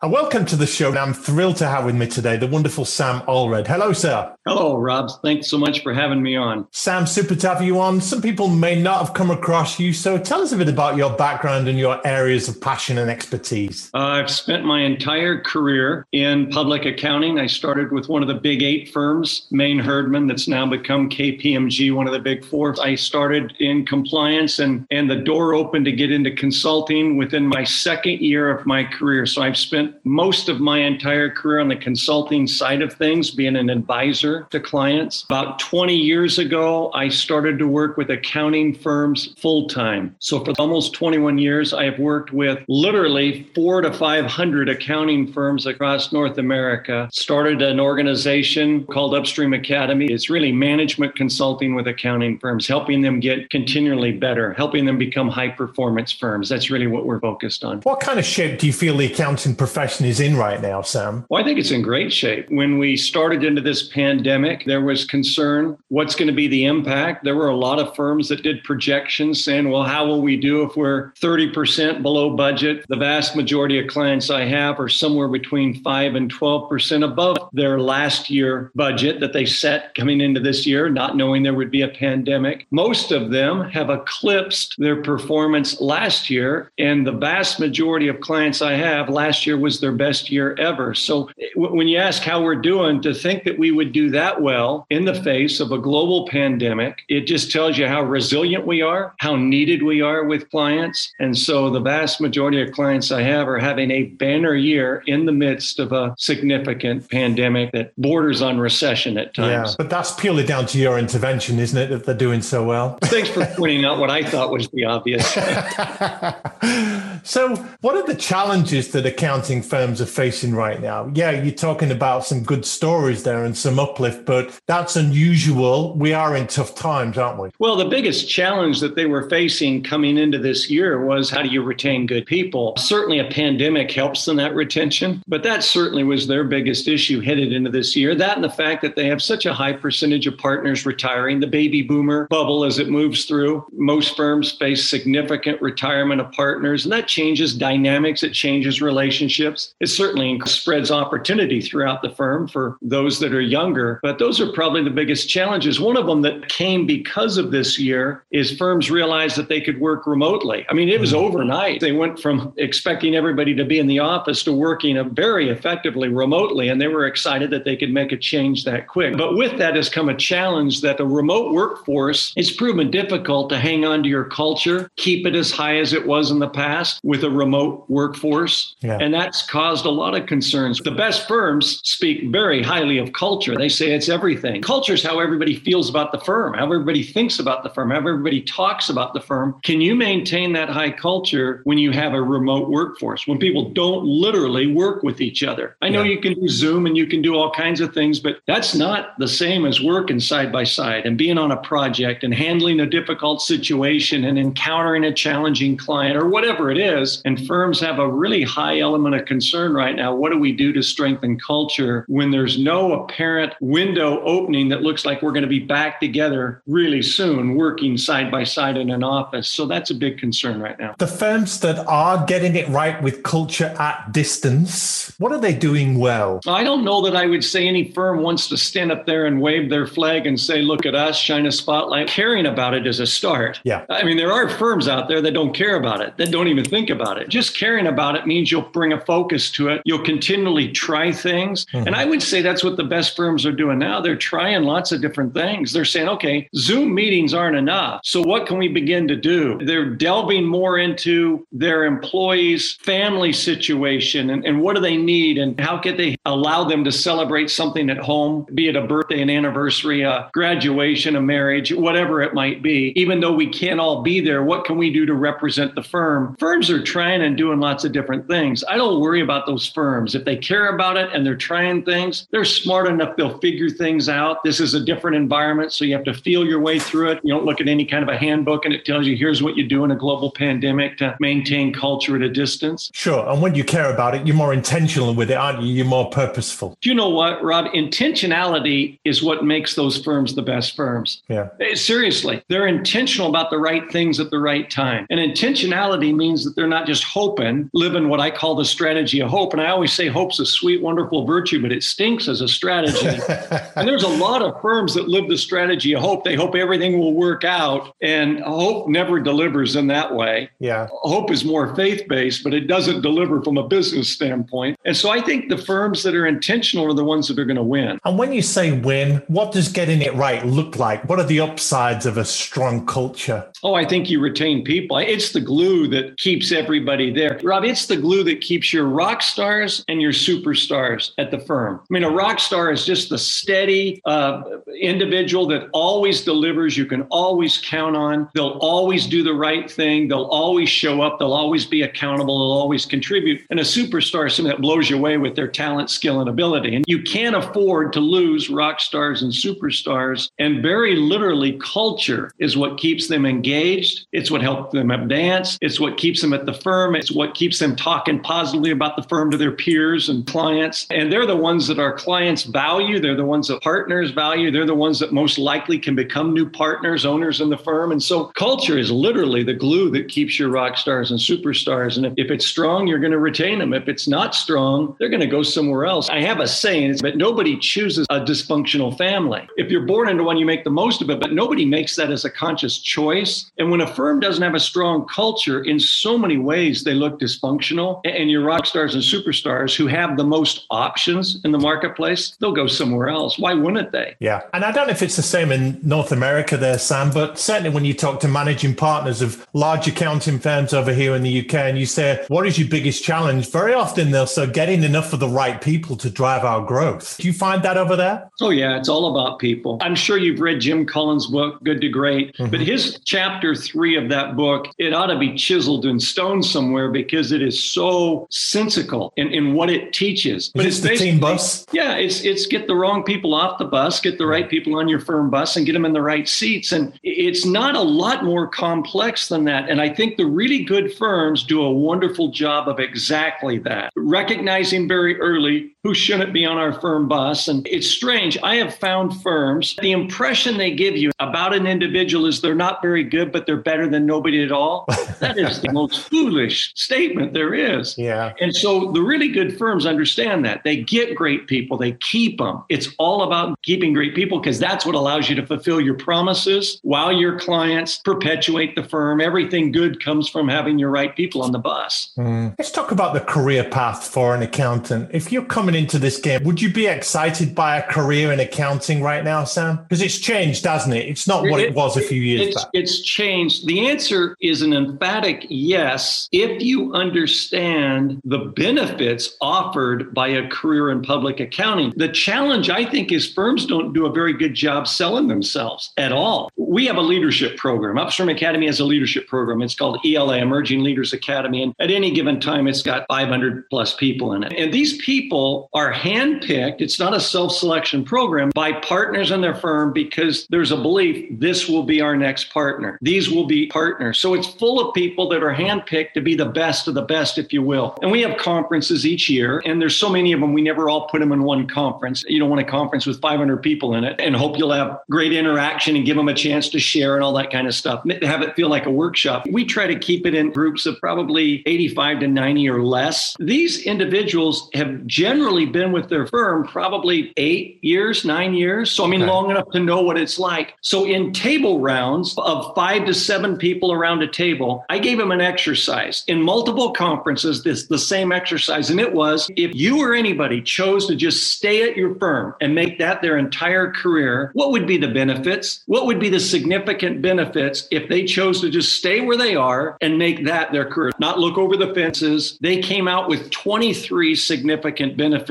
And 0.06 0.14
welcome 0.14 0.46
to 0.46 0.56
the 0.56 0.68
show. 0.68 0.90
And 0.90 1.00
I'm 1.00 1.16
thrilled 1.16 1.56
to 1.56 1.68
have 1.68 1.84
with 1.84 1.96
me 1.96 2.06
today 2.06 2.38
the 2.38 2.46
wonderful 2.46 2.86
Sam 2.86 3.22
Allred. 3.22 3.66
Hello, 3.66 3.92
sir. 3.92 4.36
Hello, 4.46 4.78
Rob. 4.78 5.10
Thanks 5.24 5.50
so 5.50 5.58
much 5.58 5.82
for 5.82 5.96
having 5.96 6.22
me 6.22 6.36
on. 6.36 6.68
Sam, 6.70 7.08
super 7.08 7.34
to 7.34 7.50
have 7.50 7.64
you 7.64 7.80
on. 7.80 8.00
Some 8.00 8.22
people 8.22 8.48
may 8.48 8.80
not 8.80 9.00
have 9.00 9.16
come 9.16 9.32
across 9.32 9.80
you. 9.80 9.94
So 9.94 10.20
tell 10.20 10.44
us 10.44 10.52
a 10.52 10.58
bit 10.58 10.70
about 10.70 10.96
your 10.96 11.10
background 11.10 11.68
and 11.68 11.80
your 11.80 12.06
areas 12.06 12.48
of 12.48 12.62
passion 12.62 13.00
and 13.00 13.10
expertise. 13.10 13.90
Uh, 13.96 13.98
I've 13.98 14.30
spent 14.30 14.64
my 14.64 14.82
entire 14.82 15.42
career 15.42 16.06
in 16.12 16.52
public 16.52 16.86
accounting. 16.86 17.40
I 17.40 17.48
started 17.48 17.92
with 17.92 18.08
one 18.08 18.22
of 18.22 18.28
the 18.28 18.36
big 18.36 18.62
eight 18.62 18.90
firms, 18.90 19.48
Main 19.50 19.80
Hurdman, 19.80 20.28
that's 20.28 20.48
now 20.48 20.68
become 20.68 21.10
KPMG, 21.10 21.96
one 21.96 22.06
of 22.06 22.14
the 22.14 22.20
big 22.20 22.46
four. 22.46 22.76
I 22.80 22.94
started 22.94 23.56
in 23.60 23.88
compliance 23.88 24.60
and, 24.60 24.86
and 24.92 25.10
the 25.10 25.16
door 25.16 25.56
opened 25.56 25.86
to 25.86 25.92
get 25.92 26.12
into 26.12 26.30
consulting 26.30 27.18
within 27.18 27.48
my 27.48 27.64
second 27.64 28.20
year 28.20 28.56
of 28.56 28.68
my 28.68 28.84
career. 28.84 29.26
So 29.26 29.42
I've 29.42 29.58
spent 29.58 29.95
most 30.04 30.50
of 30.50 30.60
my 30.60 30.80
entire 30.80 31.30
career 31.30 31.60
on 31.60 31.68
the 31.68 31.76
consulting 31.76 32.48
side 32.48 32.82
of 32.82 32.94
things, 32.94 33.32
being 33.32 33.56
an 33.56 33.70
advisor 33.70 34.48
to 34.52 34.60
clients. 34.60 35.24
About 35.24 35.60
20 35.60 35.96
years 35.96 36.38
ago, 36.38 36.92
I 36.94 37.10
started 37.10 37.58
to 37.60 37.68
work 37.68 37.98
with 37.98 38.10
accounting 38.10 38.76
firms 38.76 39.34
full 39.38 39.68
time. 39.68 40.16
So 40.20 40.44
for 40.44 40.54
almost 40.60 40.94
21 40.94 41.38
years, 41.38 41.74
I 41.74 41.86
have 41.86 42.00
worked 42.00 42.34
with 42.34 42.60
literally 42.68 43.50
four 43.56 43.82
to 43.82 43.94
500 43.94 44.70
accounting 44.70 45.32
firms 45.32 45.66
across 45.66 46.12
North 46.12 46.38
America. 46.38 47.08
Started 47.12 47.62
an 47.62 47.80
organization 47.80 48.86
called 48.88 49.16
Upstream 49.16 49.54
Academy. 49.54 50.06
It's 50.06 50.30
really 50.30 50.52
management 50.52 51.16
consulting 51.16 51.76
with 51.76 51.88
accounting 51.88 52.40
firms, 52.40 52.68
helping 52.68 53.02
them 53.02 53.20
get 53.20 53.50
continually 53.50 54.12
better, 54.12 54.54
helping 54.54 54.86
them 54.86 54.98
become 54.98 55.30
high 55.30 55.50
performance 55.50 56.12
firms. 56.12 56.50
That's 56.50 56.70
really 56.70 56.88
what 56.88 57.06
we're 57.06 57.20
focused 57.20 57.64
on. 57.64 57.82
What 57.82 58.00
kind 58.00 58.20
of 58.20 58.26
shape 58.26 58.60
do 58.60 58.68
you 58.68 58.74
feel 58.74 58.98
the 58.98 59.06
accounting 59.06 59.56
profession 59.56 59.85
profession 59.86 60.08
is 60.08 60.20
in 60.20 60.36
right 60.36 60.62
now, 60.62 60.82
Sam? 60.82 61.26
Well, 61.30 61.40
I 61.40 61.46
think 61.46 61.60
it's 61.60 61.70
in 61.70 61.84
great 61.84 62.12
shape. 62.12 62.48
When 62.50 62.80
we 62.80 62.98
started 62.98 63.44
into 63.44 63.62
this 63.62 63.88
pandemic, 63.88 64.66
there 64.66 64.82
was 64.82 65.06
concern 65.06 65.78
what's 65.90 66.16
going 66.16 66.28
to 66.28 66.34
be 66.34 66.48
the 66.48 66.66
impact. 66.66 67.24
There 67.24 67.36
were 67.36 67.50
a 67.50 67.56
lot 67.56 67.78
of 67.78 67.96
firms 67.96 68.30
that 68.30 68.42
did 68.42 68.64
projections 68.64 69.44
saying, 69.44 69.70
well, 69.70 69.84
how 69.84 70.08
will 70.08 70.24
we 70.24 70.38
do 70.38 70.64
if 70.64 70.76
we're 70.76 71.12
30% 71.22 72.02
below 72.02 72.36
budget? 72.36 72.84
The 72.90 72.96
vast 72.96 73.36
majority 73.36 73.78
of 73.78 73.88
clients 73.88 74.32
I 74.32 74.46
have 74.46 74.80
are 74.80 74.90
somewhere 74.90 75.28
between 75.28 75.84
5 75.84 76.16
and 76.16 76.34
12% 76.34 77.04
above 77.04 77.38
their 77.54 77.80
last 77.80 78.32
year 78.32 78.72
budget 78.74 79.20
that 79.20 79.34
they 79.34 79.46
set 79.46 79.94
coming 79.94 80.20
into 80.20 80.40
this 80.40 80.66
year, 80.66 80.90
not 80.90 81.16
knowing 81.16 81.44
there 81.44 81.54
would 81.54 81.70
be 81.70 81.84
a 81.84 81.90
pandemic. 81.90 82.66
Most 82.72 83.12
of 83.12 83.30
them 83.30 83.70
have 83.70 83.92
eclipsed 83.92 84.76
their 84.80 85.04
performance 85.04 85.80
last 85.80 86.32
year, 86.32 86.72
and 86.80 87.06
the 87.06 87.12
vast 87.12 87.60
majority 87.60 88.08
of 88.08 88.20
clients 88.20 88.64
I 88.64 88.74
have 88.74 89.10
last 89.10 89.46
year 89.46 89.60
was 89.60 89.75
their 89.80 89.92
best 89.92 90.30
year 90.30 90.56
ever. 90.60 90.94
So 90.94 91.30
eh, 91.40 91.48
when 91.56 91.88
you 91.88 91.98
ask 91.98 92.22
how 92.24 92.42
we're 92.42 92.56
doing, 92.56 93.02
to 93.02 93.14
think 93.14 93.44
that 93.44 93.58
we 93.58 93.72
would 93.72 93.92
do 93.92 94.10
that 94.12 94.42
well 94.42 94.86
in 94.90 95.06
the 95.06 95.22
face 95.22 95.60
of 95.60 95.72
a 95.72 95.78
global 95.78 96.28
pandemic, 96.28 97.04
it 97.10 97.22
just 97.22 97.52
tells 97.52 97.78
you 97.78 97.88
how 97.88 98.04
resilient 98.04 98.66
we 98.66 98.82
are, 98.82 99.16
how 99.20 99.36
needed 99.36 99.84
we 99.84 100.02
are 100.02 100.24
with 100.24 100.50
clients. 100.50 101.14
And 101.20 101.38
so 101.38 101.70
the 101.70 101.80
vast 101.80 102.22
majority 102.22 102.62
of 102.62 102.72
clients 102.72 103.12
I 103.12 103.22
have 103.22 103.48
are 103.48 103.60
having 103.60 103.92
a 103.92 104.04
banner 104.04 104.56
year 104.56 105.04
in 105.08 105.26
the 105.26 105.32
midst 105.32 105.80
of 105.80 105.92
a 105.92 106.16
significant 106.18 107.10
pandemic 107.10 107.72
that 107.72 107.94
borders 107.98 108.42
on 108.42 108.60
recession 108.60 109.18
at 109.18 109.34
times. 109.34 109.72
Yeah, 109.72 109.76
but 109.78 109.90
that's 109.90 110.12
purely 110.14 110.44
down 110.44 110.66
to 110.68 110.78
your 110.78 110.98
intervention, 110.98 111.60
isn't 111.60 111.78
it, 111.78 111.88
that 111.88 112.06
they're 112.06 112.16
doing 112.16 112.42
so 112.42 112.64
well? 112.64 112.98
Thanks 113.04 113.30
for 113.30 113.46
pointing 113.56 113.86
out 113.86 114.00
what 114.00 114.10
I 114.10 114.24
thought 114.24 114.52
was 114.52 114.68
the 114.70 114.86
obvious. 114.86 115.26
so, 117.24 117.56
what 117.82 117.96
are 117.96 118.06
the 118.06 118.16
challenges 118.16 118.92
that 118.92 119.06
accounting 119.06 119.55
firms 119.62 120.02
are 120.02 120.06
facing 120.06 120.56
right 120.56 120.82
now. 120.82 121.12
Yeah, 121.14 121.32
you're 121.32 121.54
talking 121.54 121.92
about 121.92 122.26
some 122.26 122.44
good 122.44 122.66
stories 122.66 123.24
there 123.24 123.44
and 123.44 123.58
some 123.58 123.80
uplift, 123.80 124.26
but 124.26 124.60
that's 124.68 124.96
unusual. 124.96 125.96
We 125.96 126.14
are 126.14 126.36
in 126.36 126.48
tough 126.48 126.76
times, 126.76 127.18
aren't 127.18 127.40
we? 127.40 127.50
Well, 127.60 127.76
the 127.76 127.86
biggest 127.86 128.30
challenge 128.30 128.80
that 128.80 128.96
they 128.96 129.06
were 129.06 129.30
facing 129.30 129.84
coming 129.84 130.18
into 130.18 130.38
this 130.38 130.70
year 130.70 131.06
was 131.06 131.30
how 131.30 131.42
do 131.42 131.50
you 131.50 131.62
retain 131.64 132.06
good 132.06 132.26
people? 132.26 132.74
Certainly 132.78 133.20
a 133.20 133.30
pandemic 133.30 133.92
helps 133.92 134.28
in 134.28 134.38
that 134.38 134.56
retention, 134.56 135.24
but 135.28 135.44
that 135.44 135.64
certainly 135.64 136.04
was 136.04 136.28
their 136.28 136.44
biggest 136.44 136.88
issue 136.88 137.22
headed 137.22 137.54
into 137.54 137.70
this 137.70 137.96
year. 137.96 138.16
That 138.16 138.36
and 138.36 138.44
the 138.44 138.50
fact 138.50 138.82
that 138.82 138.96
they 138.96 139.08
have 139.08 139.22
such 139.22 139.46
a 139.46 139.54
high 139.54 139.74
percentage 139.74 140.28
of 140.28 140.38
partners 140.38 140.86
retiring, 140.86 141.40
the 141.40 141.48
baby 141.48 141.82
boomer 141.82 142.28
bubble 142.30 142.64
as 142.64 142.80
it 142.80 142.90
moves 142.90 143.26
through. 143.26 143.66
Most 143.74 144.16
firms 144.16 144.52
face 144.54 144.90
significant 144.90 145.62
retirement 145.62 146.22
of 146.22 146.32
partners, 146.32 146.86
and 146.86 146.92
that 146.94 147.08
changes 147.08 147.56
dynamics, 147.56 148.24
it 148.24 148.34
changes 148.34 148.82
relationships 148.82 149.45
relationships. 149.46 149.76
It 149.80 149.88
certainly 149.88 150.40
spreads 150.46 150.92
opportunity 150.92 151.62
throughout 151.62 152.02
the 152.02 152.10
firm 152.10 152.48
for 152.48 152.78
those 152.82 153.20
that 153.20 153.34
are 153.34 153.42
younger, 153.42 154.00
but 154.02 154.20
those 154.20 154.40
are 154.40 154.52
probably 154.52 154.84
the 154.84 154.90
biggest 154.90 155.30
challenges. 155.30 155.80
One 155.80 155.98
of 155.98 156.06
them 156.06 156.22
that 156.24 156.50
came 156.50 156.86
because 156.86 157.38
of 157.38 157.52
this 157.52 157.80
year 157.80 158.24
is 158.32 158.58
firms 158.58 158.90
realized 158.92 159.36
that 159.38 159.50
they 159.50 159.62
could 159.62 159.80
work 159.80 160.08
remotely. 160.08 160.66
I 160.70 160.74
mean, 160.74 160.90
it 160.90 161.00
was 161.00 161.14
mm-hmm. 161.14 161.26
overnight. 161.26 161.82
They 161.82 161.92
went 161.92 162.20
from 162.20 162.54
expecting 162.58 163.16
everybody 163.16 163.56
to 163.56 163.66
be 163.66 163.80
in 163.80 163.88
the 163.88 164.00
office 164.00 164.44
to 164.44 164.54
working 164.54 164.96
very 165.14 165.50
effectively 165.50 166.10
remotely, 166.10 166.70
and 166.70 166.80
they 166.80 166.88
were 166.88 167.06
excited 167.06 167.50
that 167.52 167.66
they 167.66 167.76
could 167.76 167.92
make 167.92 168.12
a 168.12 168.18
change 168.18 168.64
that 168.66 168.88
quick. 168.88 169.18
But 169.18 169.36
with 169.36 169.58
that 169.58 169.76
has 169.76 169.90
come 169.90 170.10
a 170.10 170.16
challenge 170.16 170.82
that 170.82 170.98
the 170.98 171.06
remote 171.06 171.54
workforce 171.54 172.34
it's 172.36 172.52
proven 172.52 172.90
difficult 172.92 173.50
to 173.50 173.60
hang 173.60 173.86
on 173.86 174.04
to 174.04 174.10
your 174.10 174.26
culture, 174.26 174.90
keep 174.96 175.26
it 175.26 175.36
as 175.36 175.52
high 175.52 175.78
as 175.78 175.94
it 175.94 176.06
was 176.06 176.32
in 176.32 176.40
the 176.40 176.48
past 176.48 177.00
with 177.04 177.24
a 177.24 177.30
remote 177.30 177.86
workforce. 177.88 178.76
Yeah. 178.82 178.98
And 179.00 179.14
that 179.14 179.35
that's 179.36 179.46
caused 179.46 179.86
a 179.86 179.90
lot 179.90 180.16
of 180.16 180.28
concerns. 180.28 180.80
The 180.80 180.92
best 180.92 181.28
firms 181.28 181.82
speak 181.84 182.32
very 182.32 182.64
highly 182.64 182.98
of 183.00 183.12
culture. 183.12 183.54
They 183.54 183.68
say 183.68 183.92
it's 183.92 184.08
everything. 184.08 184.62
Culture 184.62 184.94
is 184.94 185.04
how 185.04 185.20
everybody 185.20 185.58
feels 185.58 185.90
about 185.90 186.14
the 186.14 186.20
firm, 186.20 186.54
how 186.54 186.64
everybody 186.64 187.04
thinks 187.04 187.38
about 187.38 187.62
the 187.62 187.70
firm, 187.70 187.90
how 187.90 187.98
everybody 187.98 188.42
talks 188.42 188.88
about 188.88 189.14
the 189.14 189.20
firm. 189.20 189.60
Can 189.64 189.82
you 189.82 189.94
maintain 189.94 190.54
that 190.54 190.70
high 190.70 190.90
culture 190.90 191.60
when 191.66 191.78
you 191.78 191.92
have 191.92 192.14
a 192.14 192.22
remote 192.22 192.70
workforce, 192.70 193.28
when 193.28 193.38
people 193.38 193.72
don't 193.72 194.06
literally 194.06 194.68
work 194.68 195.04
with 195.04 195.20
each 195.20 195.44
other? 195.44 195.76
I 195.82 195.90
know 195.90 196.04
yeah. 196.04 196.12
you 196.12 196.22
can 196.22 196.34
do 196.36 196.48
Zoom 196.48 196.86
and 196.86 196.96
you 196.96 197.06
can 197.06 197.22
do 197.22 197.36
all 197.36 197.52
kinds 197.52 197.82
of 197.82 197.94
things, 197.94 198.22
but 198.22 198.38
that's 198.48 198.74
not 198.74 199.20
the 199.20 199.28
same 199.28 199.66
as 199.66 199.82
working 199.82 200.22
side 200.22 200.50
by 200.50 200.64
side 200.64 201.06
and 201.06 201.18
being 201.18 201.38
on 201.38 201.52
a 201.52 201.58
project 201.58 202.24
and 202.24 202.34
handling 202.34 202.80
a 202.80 202.86
difficult 202.86 203.42
situation 203.42 204.24
and 204.24 204.40
encountering 204.40 205.04
a 205.04 205.14
challenging 205.14 205.76
client 205.76 206.16
or 206.16 206.30
whatever 206.30 206.72
it 206.72 206.78
is. 206.78 207.22
And 207.26 207.46
firms 207.46 207.82
have 207.82 208.00
a 208.00 208.10
really 208.10 208.44
high 208.44 208.80
element 208.80 209.14
of 209.14 209.25
concern 209.26 209.74
right 209.74 209.96
now. 209.96 210.14
What 210.14 210.32
do 210.32 210.40
we 210.40 210.52
do 210.52 210.74
to 210.74 210.82
strengthen 210.82 211.40
culture 211.40 212.06
when 212.08 212.32
there's 212.32 212.60
no 212.60 212.94
apparent 212.94 213.54
window 213.60 214.22
opening 214.22 214.70
that 214.70 214.82
looks 214.82 215.06
like 215.06 215.22
we're 215.22 215.32
going 215.32 215.44
to 215.44 215.50
be 215.50 215.60
back 215.60 216.00
together 216.00 216.62
really 216.68 217.02
soon, 217.02 217.56
working 217.56 217.98
side 217.98 218.32
by 218.32 218.44
side 218.44 218.78
in 218.78 218.90
an 218.90 219.04
office? 219.04 219.48
So 219.50 219.66
that's 219.66 219.90
a 219.90 219.96
big 219.96 220.18
concern 220.18 220.60
right 220.62 220.78
now. 220.80 220.96
The 220.98 221.08
firms 221.08 221.60
that 221.62 221.86
are 221.88 222.26
getting 222.26 222.56
it 222.56 222.68
right 222.70 223.02
with 223.02 223.24
culture 223.24 223.76
at 223.80 224.12
distance, 224.12 225.14
what 225.18 225.32
are 225.32 225.40
they 225.40 225.54
doing 225.54 225.98
well? 225.98 226.42
I 226.48 226.64
don't 226.64 226.84
know 226.84 227.02
that 227.02 227.16
I 227.16 227.26
would 227.26 227.44
say 227.44 227.68
any 227.68 227.92
firm 227.92 228.22
wants 228.22 228.48
to 228.50 228.58
stand 228.58 228.92
up 228.92 229.06
there 229.06 229.26
and 229.26 229.42
wave 229.42 229.70
their 229.70 229.88
flag 229.88 230.28
and 230.28 230.40
say, 230.40 230.62
look 230.62 230.86
at 230.86 230.96
us, 230.96 231.18
shine 231.18 231.46
a 231.46 231.52
spotlight. 231.52 232.08
Caring 232.08 232.46
about 232.46 232.74
it 232.74 232.86
is 232.86 233.00
a 233.00 233.08
start. 233.08 233.60
Yeah. 233.64 233.86
I 233.90 234.04
mean, 234.04 234.18
there 234.18 234.32
are 234.32 234.50
firms 234.50 234.88
out 234.88 235.08
there 235.08 235.22
that 235.22 235.32
don't 235.32 235.54
care 235.54 235.76
about 235.76 236.02
it, 236.02 236.18
that 236.18 236.32
don't 236.32 236.48
even 236.48 236.66
think 236.66 236.90
about 236.90 237.18
it. 237.18 237.30
Just 237.30 237.56
caring 237.58 237.88
about 237.88 238.16
it 238.16 238.28
means 238.28 238.52
you'll 238.52 238.62
bring 238.62 238.94
a 238.94 239.02
focus 239.02 239.15
to 239.24 239.70
it. 239.70 239.82
You'll 239.86 240.04
continually 240.04 240.72
try 240.72 241.12
things. 241.12 241.66
Mm-hmm. 241.66 241.88
And 241.88 241.96
I 241.96 242.06
would 242.06 242.22
say 242.22 242.42
that's 242.42 242.64
what 242.64 242.78
the 242.78 242.84
best 242.84 243.16
firms 243.16 243.46
are 243.46 243.52
doing 243.52 243.80
now. 243.80 244.02
They're 244.02 244.16
trying 244.16 244.64
lots 244.64 244.92
of 244.92 245.02
different 245.02 245.34
things. 245.34 245.74
They're 245.74 245.86
saying, 245.86 246.10
okay, 246.10 246.50
Zoom 246.56 246.94
meetings 246.94 247.34
aren't 247.34 247.56
enough. 247.56 248.02
So 248.04 248.22
what 248.22 248.46
can 248.46 248.58
we 248.58 248.68
begin 248.68 249.08
to 249.08 249.16
do? 249.16 249.58
They're 249.64 249.90
delving 249.90 250.46
more 250.46 250.78
into 250.78 251.46
their 251.52 251.86
employees' 251.86 252.78
family 252.84 253.34
situation 253.34 254.30
and, 254.30 254.46
and 254.46 254.62
what 254.62 254.76
do 254.76 254.82
they 254.82 254.98
need 254.98 255.38
and 255.38 255.60
how 255.60 255.78
can 255.78 255.98
they 255.98 256.16
allow 256.26 256.64
them 256.64 256.84
to 256.84 256.92
celebrate 256.92 257.50
something 257.50 257.90
at 257.90 257.98
home, 257.98 258.46
be 258.54 258.68
it 258.68 258.76
a 258.76 258.82
birthday, 258.82 259.22
an 259.22 259.30
anniversary, 259.30 260.02
a 260.02 260.30
graduation, 260.34 261.16
a 261.16 261.22
marriage, 261.22 261.72
whatever 261.74 262.22
it 262.22 262.34
might 262.34 262.62
be. 262.62 262.94
Even 262.96 263.20
though 263.20 263.34
we 263.34 263.48
can't 263.48 263.80
all 263.80 264.02
be 264.02 264.20
there, 264.20 264.44
what 264.44 264.66
can 264.66 264.78
we 264.78 264.92
do 264.92 265.06
to 265.06 265.14
represent 265.14 265.76
the 265.76 265.84
firm? 265.84 266.36
Firms 266.40 266.70
are 266.70 266.84
trying 266.84 267.22
and 267.22 267.38
doing 267.38 267.60
lots 267.60 267.84
of 267.84 267.92
different 267.92 268.28
things. 268.28 268.64
I 268.70 268.78
don't 268.78 269.00
worry 269.06 269.22
about 269.22 269.46
those 269.46 269.68
firms. 269.68 270.16
If 270.16 270.26
they 270.26 270.36
care 270.36 270.74
about 270.74 270.98
it 270.98 271.10
and 271.14 271.24
they're 271.24 271.36
trying 271.36 271.84
things, 271.86 272.28
they're 272.32 272.44
smart 272.44 272.88
enough, 272.88 273.16
they'll 273.16 273.38
figure 273.38 273.70
things 273.70 274.10
out. 274.10 274.44
This 274.44 274.60
is 274.60 274.74
a 274.74 274.80
different 274.80 275.16
environment, 275.16 275.72
so 275.72 275.86
you 275.86 275.94
have 275.94 276.04
to 276.06 276.14
feel 276.14 276.44
your 276.44 276.60
way 276.60 276.80
through 276.80 277.12
it. 277.12 277.20
You 277.24 277.32
don't 277.32 277.46
look 277.46 277.62
at 277.62 277.68
any 277.68 277.86
kind 277.86 278.02
of 278.02 278.10
a 278.10 278.18
handbook 278.18 278.66
and 278.66 278.74
it 278.74 278.84
tells 278.84 279.06
you 279.06 279.16
here's 279.16 279.44
what 279.44 279.56
you 279.56 279.68
do 279.68 279.84
in 279.84 279.92
a 279.92 279.96
global 279.96 280.32
pandemic 280.32 280.98
to 280.98 281.16
maintain 281.20 281.72
culture 281.72 282.16
at 282.16 282.24
a 282.24 282.30
distance. 282.30 282.90
Sure. 282.96 283.30
And 283.30 283.44
when 283.44 283.54
you 283.54 283.64
care 283.64 283.94
about 283.94 284.16
it, 284.16 284.26
you're 284.26 284.36
more 284.36 284.54
intentional 284.54 285.14
with 285.14 285.30
it, 285.30 285.36
aren't 285.36 285.62
you? 285.62 285.72
You're 285.72 285.86
more 285.86 286.10
purposeful. 286.10 286.76
Do 286.82 286.90
you 286.90 286.96
know 286.96 287.10
what, 287.10 287.44
Rob? 287.44 287.66
Intentionality 287.74 288.98
is 289.06 289.22
what 289.22 289.44
makes 289.44 289.76
those 289.76 290.04
firms 290.04 290.34
the 290.34 290.42
best 290.42 290.76
firms. 290.76 291.22
Yeah. 291.30 291.50
Eh, 291.60 291.76
seriously, 291.76 292.44
they're 292.50 292.68
intentional 292.68 293.30
about 293.30 293.52
the 293.52 293.60
right 293.60 293.92
things 293.92 294.20
at 294.20 294.32
the 294.32 294.40
right 294.40 294.68
time. 294.68 295.06
And 295.12 295.20
intentionality 295.20 296.12
means 296.12 296.44
that 296.44 296.56
they're 296.56 296.68
not 296.68 296.88
just 296.88 297.04
hoping, 297.04 297.70
living 297.74 298.10
what 298.10 298.20
I 298.20 298.32
call 298.32 298.56
the 298.56 298.66
strategy 298.66 298.95
of 298.96 299.30
hope. 299.30 299.54
And 299.54 299.62
I 299.62 299.70
always 299.70 299.94
say 299.94 300.08
hope's 300.08 300.40
a 300.40 300.46
sweet, 300.46 300.82
wonderful 300.82 301.26
virtue, 301.26 301.62
but 301.62 301.72
it 301.72 301.84
stinks 301.84 302.28
as 302.28 302.42
a 302.42 302.48
strategy. 302.48 303.08
and 303.76 303.88
there's 303.88 304.04
a 304.04 304.08
lot 304.08 304.42
of 304.42 304.60
firms 304.62 304.94
that 304.96 305.08
live 305.08 305.28
the 305.28 305.38
strategy 305.38 305.94
of 305.94 306.02
hope. 306.02 306.24
They 306.24 306.36
hope 306.36 306.56
everything 306.56 307.00
will 307.00 307.14
work 307.14 307.44
out. 307.44 307.94
And 308.02 308.40
hope 308.40 308.88
never 308.88 309.20
delivers 309.20 309.76
in 309.76 309.88
that 309.88 310.14
way. 310.14 310.50
Yeah. 310.60 310.88
Hope 310.92 311.32
is 311.32 311.44
more 311.44 311.76
faith 311.76 312.08
based, 312.08 312.44
but 312.44 312.54
it 312.54 312.68
doesn't 312.68 313.02
deliver 313.02 313.42
from 313.44 313.58
a 313.58 313.68
business 313.68 314.10
standpoint. 314.10 314.80
And 314.86 314.96
so 314.96 315.10
I 315.10 315.22
think 315.22 315.50
the 315.50 315.58
firms 315.58 316.04
that 316.04 316.16
are 316.16 316.26
intentional 316.26 316.86
are 316.88 316.94
the 316.94 317.04
ones 317.04 317.28
that 317.28 317.40
are 317.40 317.46
going 317.46 317.56
to 317.56 317.64
win. 317.64 318.00
And 318.06 318.18
when 318.18 318.34
you 318.34 318.42
say 318.42 318.72
win, 318.72 319.24
what 319.28 319.52
does 319.52 319.70
getting 319.72 320.02
it 320.02 320.14
right 320.16 320.46
look 320.46 320.78
like? 320.78 321.08
What 321.10 321.20
are 321.20 321.26
the 321.26 321.40
upsides 321.40 322.06
of 322.06 322.18
a 322.18 322.26
strong 322.26 322.86
culture? 322.86 323.50
Oh, 323.64 323.74
I 323.74 323.86
think 323.86 324.10
you 324.10 324.20
retain 324.20 324.64
people. 324.64 324.98
It's 324.98 325.32
the 325.32 325.42
glue 325.42 325.88
that 325.88 326.18
keeps 326.18 326.52
everybody 326.52 327.12
there. 327.12 327.40
Rob, 327.44 327.64
it's 327.64 327.88
the 327.88 327.98
glue 327.98 328.24
that 328.24 328.42
keeps 328.42 328.72
your 328.74 328.85
rock 328.86 329.22
stars 329.22 329.84
and 329.88 330.02
your 330.02 330.12
superstars 330.12 331.12
at 331.18 331.32
the 331.32 331.40
firm. 331.40 331.82
I 331.82 331.86
mean, 331.90 332.04
a 332.04 332.10
rock 332.10 332.40
star 332.40 332.72
is 332.72 332.86
just 332.86 333.10
the 333.10 333.18
steady 333.18 334.02
uh, 334.06 334.44
individual 334.80 335.48
that 335.48 335.70
always 335.74 336.22
delivers. 336.22 336.78
You 336.78 336.86
can 336.86 337.04
always 337.04 337.58
count 337.58 337.96
on. 337.96 338.30
They'll 338.34 338.60
always 338.62 339.08
do 339.08 339.24
the 339.24 339.34
right 339.34 339.70
thing. 339.70 340.08
They'll 340.08 340.26
always 340.26 340.70
show 340.70 341.02
up. 341.02 341.20
They'll 341.20 341.34
always 341.34 341.66
be 341.66 341.82
accountable. 341.84 342.40
They'll 342.40 342.62
always 342.62 342.86
contribute. 342.86 343.42
And 343.50 343.60
a 343.60 343.64
superstar 343.64 344.28
is 344.28 344.36
something 344.36 344.52
that 344.52 344.62
blows 344.62 344.90
you 344.90 344.98
away 344.98 345.18
with 345.18 345.36
their 345.36 345.48
talent, 345.48 345.90
skill, 345.90 346.20
and 346.20 346.30
ability. 346.30 346.76
And 346.76 346.86
you 346.88 347.02
can't 347.02 347.36
afford 347.36 347.94
to 347.94 348.00
lose 348.00 348.50
rock 348.50 348.80
stars 348.80 349.22
and 349.22 349.32
superstars. 349.32 350.30
And 350.40 350.62
very 350.62 350.96
literally, 350.96 351.60
culture 351.62 352.32
is 352.40 352.58
what 352.58 352.78
keeps 352.78 353.08
them 353.08 353.26
engaged. 353.26 354.08
It's 354.12 354.32
what 354.32 354.42
helps 354.42 354.74
them 354.74 354.92
advance. 354.92 355.58
It's 355.62 355.80
what 355.80 355.98
keeps 355.98 356.22
them 356.22 356.34
at 356.34 356.46
the 356.46 356.54
firm. 356.54 356.96
It's 356.96 357.12
what 357.12 357.34
keeps 357.36 357.60
them 357.60 357.76
talking 357.76 358.20
positively 358.20 358.72
about 358.76 358.96
the 358.96 359.04
firm 359.04 359.32
to 359.32 359.38
their 359.38 359.52
peers 359.52 360.10
and 360.10 360.26
clients. 360.26 360.88
And 360.90 361.12
they're 361.12 361.26
the 361.26 361.36
ones 361.36 361.68
that 361.68 361.80
our 361.80 361.94
clients 361.94 362.44
value. 362.44 363.00
They're 363.00 363.16
the 363.16 363.26
ones 363.26 363.48
that 363.48 363.62
partners 363.62 364.12
value. 364.12 364.52
They're 364.52 364.66
the 364.66 364.76
ones 364.76 365.00
that 365.00 365.12
most 365.12 365.38
likely 365.38 365.80
can 365.80 365.96
become 365.96 366.34
new 366.34 366.50
partners, 366.50 367.06
owners 367.06 367.42
in 367.42 367.50
the 367.50 367.58
firm. 367.58 367.92
And 367.92 368.02
so 368.02 368.26
culture 368.38 368.78
is 368.78 368.92
literally 368.92 369.44
the 369.44 369.54
glue 369.54 369.90
that 369.92 370.08
keeps 370.08 370.40
your 370.40 370.50
rock 370.50 370.78
stars 370.78 371.12
and 371.12 371.20
superstars. 371.20 371.98
And 371.98 372.06
if, 372.06 372.14
if 372.18 372.32
it's 372.32 372.46
strong, 372.46 372.88
you're 372.88 373.00
going 373.00 373.12
to 373.12 373.20
retain 373.20 373.60
them. 373.60 373.74
If 373.74 373.88
it's 373.88 374.08
not 374.08 374.36
strong, 374.36 374.96
they're 375.00 375.10
going 375.10 375.22
to 375.22 375.28
go 375.28 375.44
somewhere 375.44 375.86
else. 375.86 376.10
I 376.10 376.22
have 376.22 376.40
a 376.40 376.48
saying, 376.48 376.86
that 377.02 377.18
nobody 377.18 377.58
chooses 377.58 378.06
a 378.10 378.20
dysfunctional 378.20 378.96
family. 378.98 379.48
If 379.58 379.72
you're 379.72 379.86
born 379.86 380.10
into 380.10 380.24
one, 380.24 380.38
you 380.38 380.46
make 380.46 380.64
the 380.64 380.70
most 380.70 381.02
of 381.02 381.10
it, 381.10 381.20
but 381.20 381.34
nobody 381.34 381.66
makes 381.66 381.96
that 381.96 382.12
as 382.12 382.26
a 382.26 382.30
conscious 382.30 382.80
choice. 382.80 383.50
And 383.58 383.72
when 383.72 383.82
a 383.82 383.88
firm 383.88 384.20
doesn't 384.20 384.44
have 384.44 384.56
a 384.56 384.60
strong 384.60 385.08
culture, 385.08 385.64
in 385.64 385.80
so 385.80 386.18
many 386.18 386.38
ways, 386.38 386.84
they 386.84 386.94
look 386.94 387.20
dysfunctional. 387.20 388.02
And 388.06 388.30
your 388.30 388.44
rock 388.56 388.66
stars 388.66 388.94
and 388.96 389.04
superstars 389.04 389.76
who 389.76 389.86
have 389.86 390.16
the 390.16 390.24
most 390.24 390.66
options 390.70 391.42
in 391.44 391.52
the 391.52 391.58
marketplace, 391.58 392.38
they'll 392.40 392.54
go 392.54 392.68
somewhere 392.68 393.10
else. 393.10 393.38
Why 393.38 393.54
wouldn't 393.54 393.92
they? 393.92 394.16
Yeah. 394.22 394.44
And 394.54 394.64
I 394.64 394.72
don't 394.72 394.88
know 394.88 394.94
if 394.94 395.02
it's 395.02 395.18
the 395.18 395.22
same 395.22 395.52
in 395.52 395.78
North 395.84 396.14
America 396.14 396.56
there, 396.56 396.80
Sam, 396.80 397.12
but 397.12 397.38
certainly 397.38 397.70
when 397.70 397.84
you 397.84 397.94
talk 397.94 398.22
to 398.22 398.30
managing 398.30 398.74
partners 398.74 399.22
of 399.22 399.46
large 399.52 399.90
accounting 399.90 400.40
firms 400.40 400.74
over 400.74 400.94
here 400.94 401.16
in 401.16 401.24
the 401.24 401.46
UK 401.46 401.56
and 401.56 401.78
you 401.78 401.86
say, 401.86 402.24
what 402.30 402.48
is 402.48 402.58
your 402.58 402.70
biggest 402.70 403.04
challenge? 403.04 403.52
Very 403.52 403.74
often 403.74 404.12
they'll 404.12 404.26
say, 404.26 404.50
getting 404.50 404.84
enough 404.84 405.12
of 405.12 405.20
the 405.20 405.28
right 405.28 405.60
people 405.60 405.98
to 405.98 406.10
drive 406.10 406.46
our 406.46 406.66
growth. 406.66 407.18
Do 407.18 407.28
you 407.28 407.34
find 407.34 407.62
that 407.64 407.76
over 407.76 407.98
there? 407.98 408.30
Oh, 408.40 408.52
yeah. 408.52 408.78
It's 408.78 408.88
all 408.88 409.12
about 409.12 409.40
people. 409.40 409.80
I'm 409.82 409.96
sure 409.96 410.18
you've 410.18 410.40
read 410.40 410.62
Jim 410.62 410.86
Collins' 410.86 411.28
book, 411.28 411.62
Good 411.64 411.82
to 411.82 411.90
Great, 411.90 412.34
mm-hmm. 412.38 412.52
but 412.52 412.62
his 412.62 413.00
chapter 413.04 413.54
three 413.54 413.98
of 413.98 414.08
that 414.10 414.38
book, 414.38 414.68
it 414.78 414.94
ought 414.94 415.08
to 415.08 415.20
be 415.20 415.36
chiseled 415.36 415.86
in 415.86 416.00
stone 416.00 416.42
somewhere 416.42 416.90
because 416.90 417.34
it 417.34 417.42
is 417.42 417.62
so 417.62 418.28
sensical 418.46 419.14
in, 419.18 419.32
in 419.32 419.54
what 419.54 419.70
it 419.70 419.94
teaches. 419.94 420.50
But 420.54 420.66
it's, 420.66 420.78
it's 420.78 420.88
the 420.88 420.96
team 420.96 421.20
bus. 421.20 421.66
Yeah, 421.72 421.96
it's 421.96 422.24
it's 422.24 422.46
get 422.46 422.68
the 422.68 422.76
wrong 422.76 423.04
people 423.04 423.34
off 423.34 423.58
the 423.58 423.66
bus, 423.66 424.00
get 424.00 424.18
the 424.18 424.26
right 424.26 424.50
people 424.50 424.76
on 424.76 424.88
your 424.88 425.00
firm 425.00 425.30
bus, 425.30 425.56
and 425.56 425.66
get 425.66 425.74
them 425.74 425.86
in 425.86 425.94
the 425.94 426.02
right 426.02 426.28
seats. 426.28 426.72
And 426.72 426.98
it's 427.04 427.46
not 427.46 427.76
a 427.76 427.82
lot 427.82 428.24
more 428.24 428.48
complex 428.48 429.28
than 429.28 429.46
that. 429.46 429.70
And 429.70 429.82
I 429.82 429.90
think 429.90 430.18
the 430.18 430.26
really 430.26 430.64
good 430.64 430.94
firms 430.94 431.44
do 431.44 431.62
a 431.62 431.72
wonderful 431.72 432.30
job 432.30 432.68
of 432.68 432.80
exactly 432.80 433.60
that, 433.60 433.92
recognizing 433.96 434.88
very 434.88 435.20
early 435.20 435.75
who 435.86 435.94
shouldn't 435.94 436.34
be 436.34 436.44
on 436.44 436.58
our 436.58 436.74
firm 436.74 437.08
bus. 437.08 437.48
And 437.48 437.68
it's 437.68 437.86
strange. 437.86 438.40
I 438.42 438.56
have 438.56 438.74
found 438.74 439.22
firms, 439.22 439.76
the 439.84 439.92
impression 439.92 440.58
they 440.58 440.72
give 440.72 440.98
you 440.98 441.12
about 441.20 441.54
an 441.54 441.68
individual 441.68 442.26
is 442.26 442.42
they're 442.42 442.56
not 442.56 442.82
very 442.82 443.04
good, 443.04 443.32
but 443.32 443.46
they're 443.46 443.56
better 443.56 443.88
than 443.88 444.08
nobody 444.08 444.44
at 444.44 444.52
all. 444.52 444.88
That 445.20 445.38
is 445.38 445.62
the 445.62 445.72
most 445.72 446.10
foolish 446.10 446.74
statement 446.76 447.34
there 447.34 447.54
is. 447.54 447.98
Yeah. 447.98 448.34
And 448.42 448.54
so 448.54 448.92
the 448.92 449.02
really 449.02 449.30
good 449.30 449.58
firms 449.58 449.86
understand 449.86 450.44
that. 450.44 450.64
They 450.64 450.76
get 450.76 451.16
great 451.16 451.48
people, 451.48 451.78
they 451.78 451.94
keep 451.94 452.38
them. 452.38 452.64
It's 452.68 452.90
all 453.00 453.24
about 453.24 453.60
keeping 453.62 453.94
great 453.94 454.14
people 454.14 454.40
because 454.40 454.60
that's 454.60 454.86
what 454.86 454.94
allows 454.94 455.30
you 455.30 455.36
to 455.36 455.46
fulfill 455.46 455.80
your 455.80 455.94
promises 455.94 456.80
while 456.84 457.14
your 457.14 457.40
clients 457.40 457.98
perpetuate 458.00 458.76
the 458.76 458.84
firm. 458.84 459.22
Everything 459.22 459.72
good 459.72 460.04
comes 460.04 460.28
from 460.28 460.50
having 460.50 460.78
your 460.78 460.90
right 460.90 461.16
people 461.16 461.42
on 461.42 461.54
the 461.54 461.60
bus. 461.60 462.12
Mm. 462.18 462.56
Let's 462.60 462.72
talk 462.72 462.92
about 462.92 463.14
the 463.14 463.22
career 463.22 463.64
path 463.64 464.06
for 464.06 464.36
an 464.36 464.42
accountant. 464.42 465.10
If 465.14 465.32
you're 465.32 465.46
coming 465.46 465.75
into 465.76 466.00
this 466.00 466.18
game, 466.18 466.44
would 466.44 466.62
you 466.62 466.72
be 466.72 466.88
excited 466.88 467.54
by 467.54 467.78
a 467.78 467.84
career 467.92 468.32
in 468.32 468.40
accounting 468.40 469.02
right 469.02 469.24
now, 469.24 469.44
Sam? 469.44 469.78
Because 469.78 470.02
it's 470.02 470.18
changed, 470.18 470.66
hasn't 470.66 470.96
it? 470.96 471.08
It's 471.08 471.28
not 471.28 471.44
what 471.44 471.60
it, 471.60 471.70
it 471.70 471.76
was 471.76 471.98
a 471.98 472.02
few 472.02 472.22
years 472.22 472.48
it's, 472.48 472.56
back. 472.56 472.70
It's 472.74 473.02
changed. 473.02 473.68
The 473.68 473.88
answer 473.88 474.36
is 474.42 474.62
an 474.62 474.74
emphatic 474.74 475.46
yes 475.50 476.28
if 476.32 476.62
you 476.62 476.94
understand 476.94 478.22
the 478.24 478.40
benefits 478.40 479.36
offered 479.42 480.14
by 480.14 480.30
a 480.30 480.48
career 480.48 480.90
in 480.92 481.02
public 481.02 481.40
accounting. 481.40 481.94
The 481.96 482.10
challenge, 482.10 482.70
I 482.70 482.86
think, 482.86 483.12
is 483.12 483.32
firms 483.32 483.66
don't 483.66 483.94
do 483.94 484.06
a 484.06 484.12
very 484.12 484.34
good 484.34 484.54
job 484.54 484.88
selling 484.88 485.28
themselves 485.28 485.92
at 485.98 486.12
all. 486.12 486.52
We 486.58 486.86
have 486.88 486.98
a 486.98 487.02
leadership 487.02 487.58
program. 487.58 487.98
Upstream 487.98 488.30
Academy 488.30 488.66
has 488.68 488.80
a 488.80 488.86
leadership 488.86 489.28
program. 489.28 489.62
It's 489.62 489.76
called 489.76 490.00
ELA, 490.06 490.38
Emerging 490.38 490.84
Leaders 490.84 491.14
Academy. 491.14 491.64
And 491.64 491.74
at 491.80 491.92
any 491.92 492.12
given 492.12 492.40
time, 492.40 492.68
it's 492.68 492.82
got 492.82 493.06
500 493.10 493.70
plus 493.70 493.96
people 493.96 494.34
in 494.34 494.44
it. 494.44 494.54
And 494.54 494.74
these 494.74 494.98
people 494.98 495.65
are 495.74 495.94
handpicked. 495.94 496.82
It's 496.82 497.00
not 497.00 497.14
a 497.14 497.20
self 497.20 497.54
selection 497.54 498.04
program 498.04 498.52
by 498.54 498.74
partners 498.74 499.32
in 499.32 499.42
their 499.42 499.56
firm 499.56 499.94
because 499.94 500.48
there's 500.50 500.72
a 500.72 500.78
belief 500.78 501.28
this 501.40 501.68
will 501.68 501.84
be 501.84 502.02
our 502.02 502.16
next 502.16 502.52
partner. 502.52 502.98
These 503.02 503.30
will 503.30 503.46
be 503.46 503.68
partners. 503.68 504.20
So 504.20 504.34
it's 504.34 504.48
full 504.48 504.80
of 504.80 504.94
people 504.94 505.30
that 505.30 505.44
are 505.44 505.54
handpicked 505.54 506.14
to 506.14 506.22
be 506.22 506.36
the 506.36 506.46
best 506.46 506.88
of 506.88 506.94
the 506.94 507.02
best, 507.02 507.38
if 507.38 507.54
you 507.54 507.62
will. 507.62 507.98
And 508.02 508.12
we 508.12 508.22
have 508.22 508.38
conferences 508.38 509.06
each 509.06 509.30
year, 509.30 509.62
and 509.66 509.82
there's 509.82 509.96
so 509.96 510.10
many 510.10 510.34
of 510.34 510.40
them, 510.40 510.54
we 510.54 510.62
never 510.62 510.90
all 510.90 511.08
put 511.08 511.20
them 511.20 511.32
in 511.32 511.44
one 511.44 511.68
conference. 511.68 512.24
You 512.28 512.40
don't 512.40 512.50
want 512.50 512.62
a 512.62 512.66
conference 512.66 513.06
with 513.06 513.22
500 513.22 513.62
people 513.62 513.96
in 513.96 514.04
it 514.04 514.20
and 514.20 514.36
hope 514.36 514.58
you'll 514.58 514.72
have 514.72 515.00
great 515.10 515.34
interaction 515.34 515.96
and 515.96 516.06
give 516.06 516.18
them 516.18 516.28
a 516.28 516.34
chance 516.34 516.70
to 516.70 516.80
share 516.80 517.16
and 517.16 517.24
all 517.24 517.34
that 517.34 517.52
kind 517.52 517.68
of 517.68 517.74
stuff. 517.74 518.04
Have 518.22 518.42
it 518.42 518.56
feel 518.56 518.70
like 518.70 518.86
a 518.86 518.92
workshop. 518.92 519.46
We 519.50 519.66
try 519.66 519.88
to 519.88 519.98
keep 519.98 520.26
it 520.26 520.34
in 520.34 520.52
groups 520.52 520.86
of 520.86 521.00
probably 521.00 521.64
85 521.66 522.20
to 522.20 522.28
90 522.28 522.70
or 522.70 522.84
less. 522.84 523.36
These 523.40 523.84
individuals 523.84 524.70
have 524.74 525.06
generally 525.06 525.55
been 525.64 525.94
with 525.94 526.10
their 526.10 526.28
firm 526.28 526.68
probably 526.68 527.32
eight 527.38 527.80
years, 527.82 528.26
nine 528.26 528.54
years. 528.54 528.92
So, 528.92 529.06
I 529.06 529.08
mean, 529.08 529.22
okay. 529.22 529.32
long 529.32 529.52
enough 529.52 529.70
to 529.72 529.80
know 529.80 530.02
what 530.02 530.18
it's 530.18 530.38
like. 530.38 530.74
So, 530.82 531.06
in 531.06 531.32
table 531.32 531.80
rounds 531.80 532.36
of 532.38 532.74
five 532.76 533.06
to 533.06 533.14
seven 533.14 533.56
people 533.56 533.94
around 533.94 534.22
a 534.22 534.28
table, 534.28 534.84
I 534.90 535.00
gave 535.00 535.18
them 535.18 535.32
an 535.32 535.40
exercise 535.40 536.24
in 536.28 536.42
multiple 536.42 536.92
conferences, 536.92 537.64
this 537.64 537.88
the 537.88 537.98
same 537.98 538.32
exercise. 538.32 538.90
And 538.90 539.00
it 539.00 539.14
was 539.14 539.50
if 539.56 539.74
you 539.74 540.02
or 540.02 540.14
anybody 540.14 540.62
chose 540.62 541.08
to 541.08 541.16
just 541.16 541.54
stay 541.54 541.90
at 541.90 541.96
your 541.96 542.16
firm 542.16 542.56
and 542.62 542.74
make 542.74 542.98
that 543.00 543.22
their 543.22 543.38
entire 543.38 543.92
career, 543.92 544.52
what 544.54 544.72
would 544.72 544.88
be 544.88 544.98
the 544.98 545.08
benefits? 545.08 545.84
What 545.86 546.06
would 546.08 546.20
be 546.20 546.30
the 546.30 546.40
significant 546.40 547.22
benefits 547.22 547.88
if 547.92 548.10
they 548.10 548.26
chose 548.26 548.62
to 548.62 548.70
just 548.70 548.94
stay 548.94 549.22
where 549.22 549.38
they 549.38 549.56
are 549.56 549.98
and 550.02 550.18
make 550.18 550.46
that 550.46 550.72
their 550.72 550.86
career, 550.86 551.12
not 551.20 551.40
look 551.40 551.58
over 551.58 551.78
the 551.78 551.94
fences? 551.94 552.58
They 552.62 552.80
came 552.82 553.08
out 553.08 553.30
with 553.30 553.52
23 553.52 554.36
significant 554.36 555.18
benefits. 555.18 555.45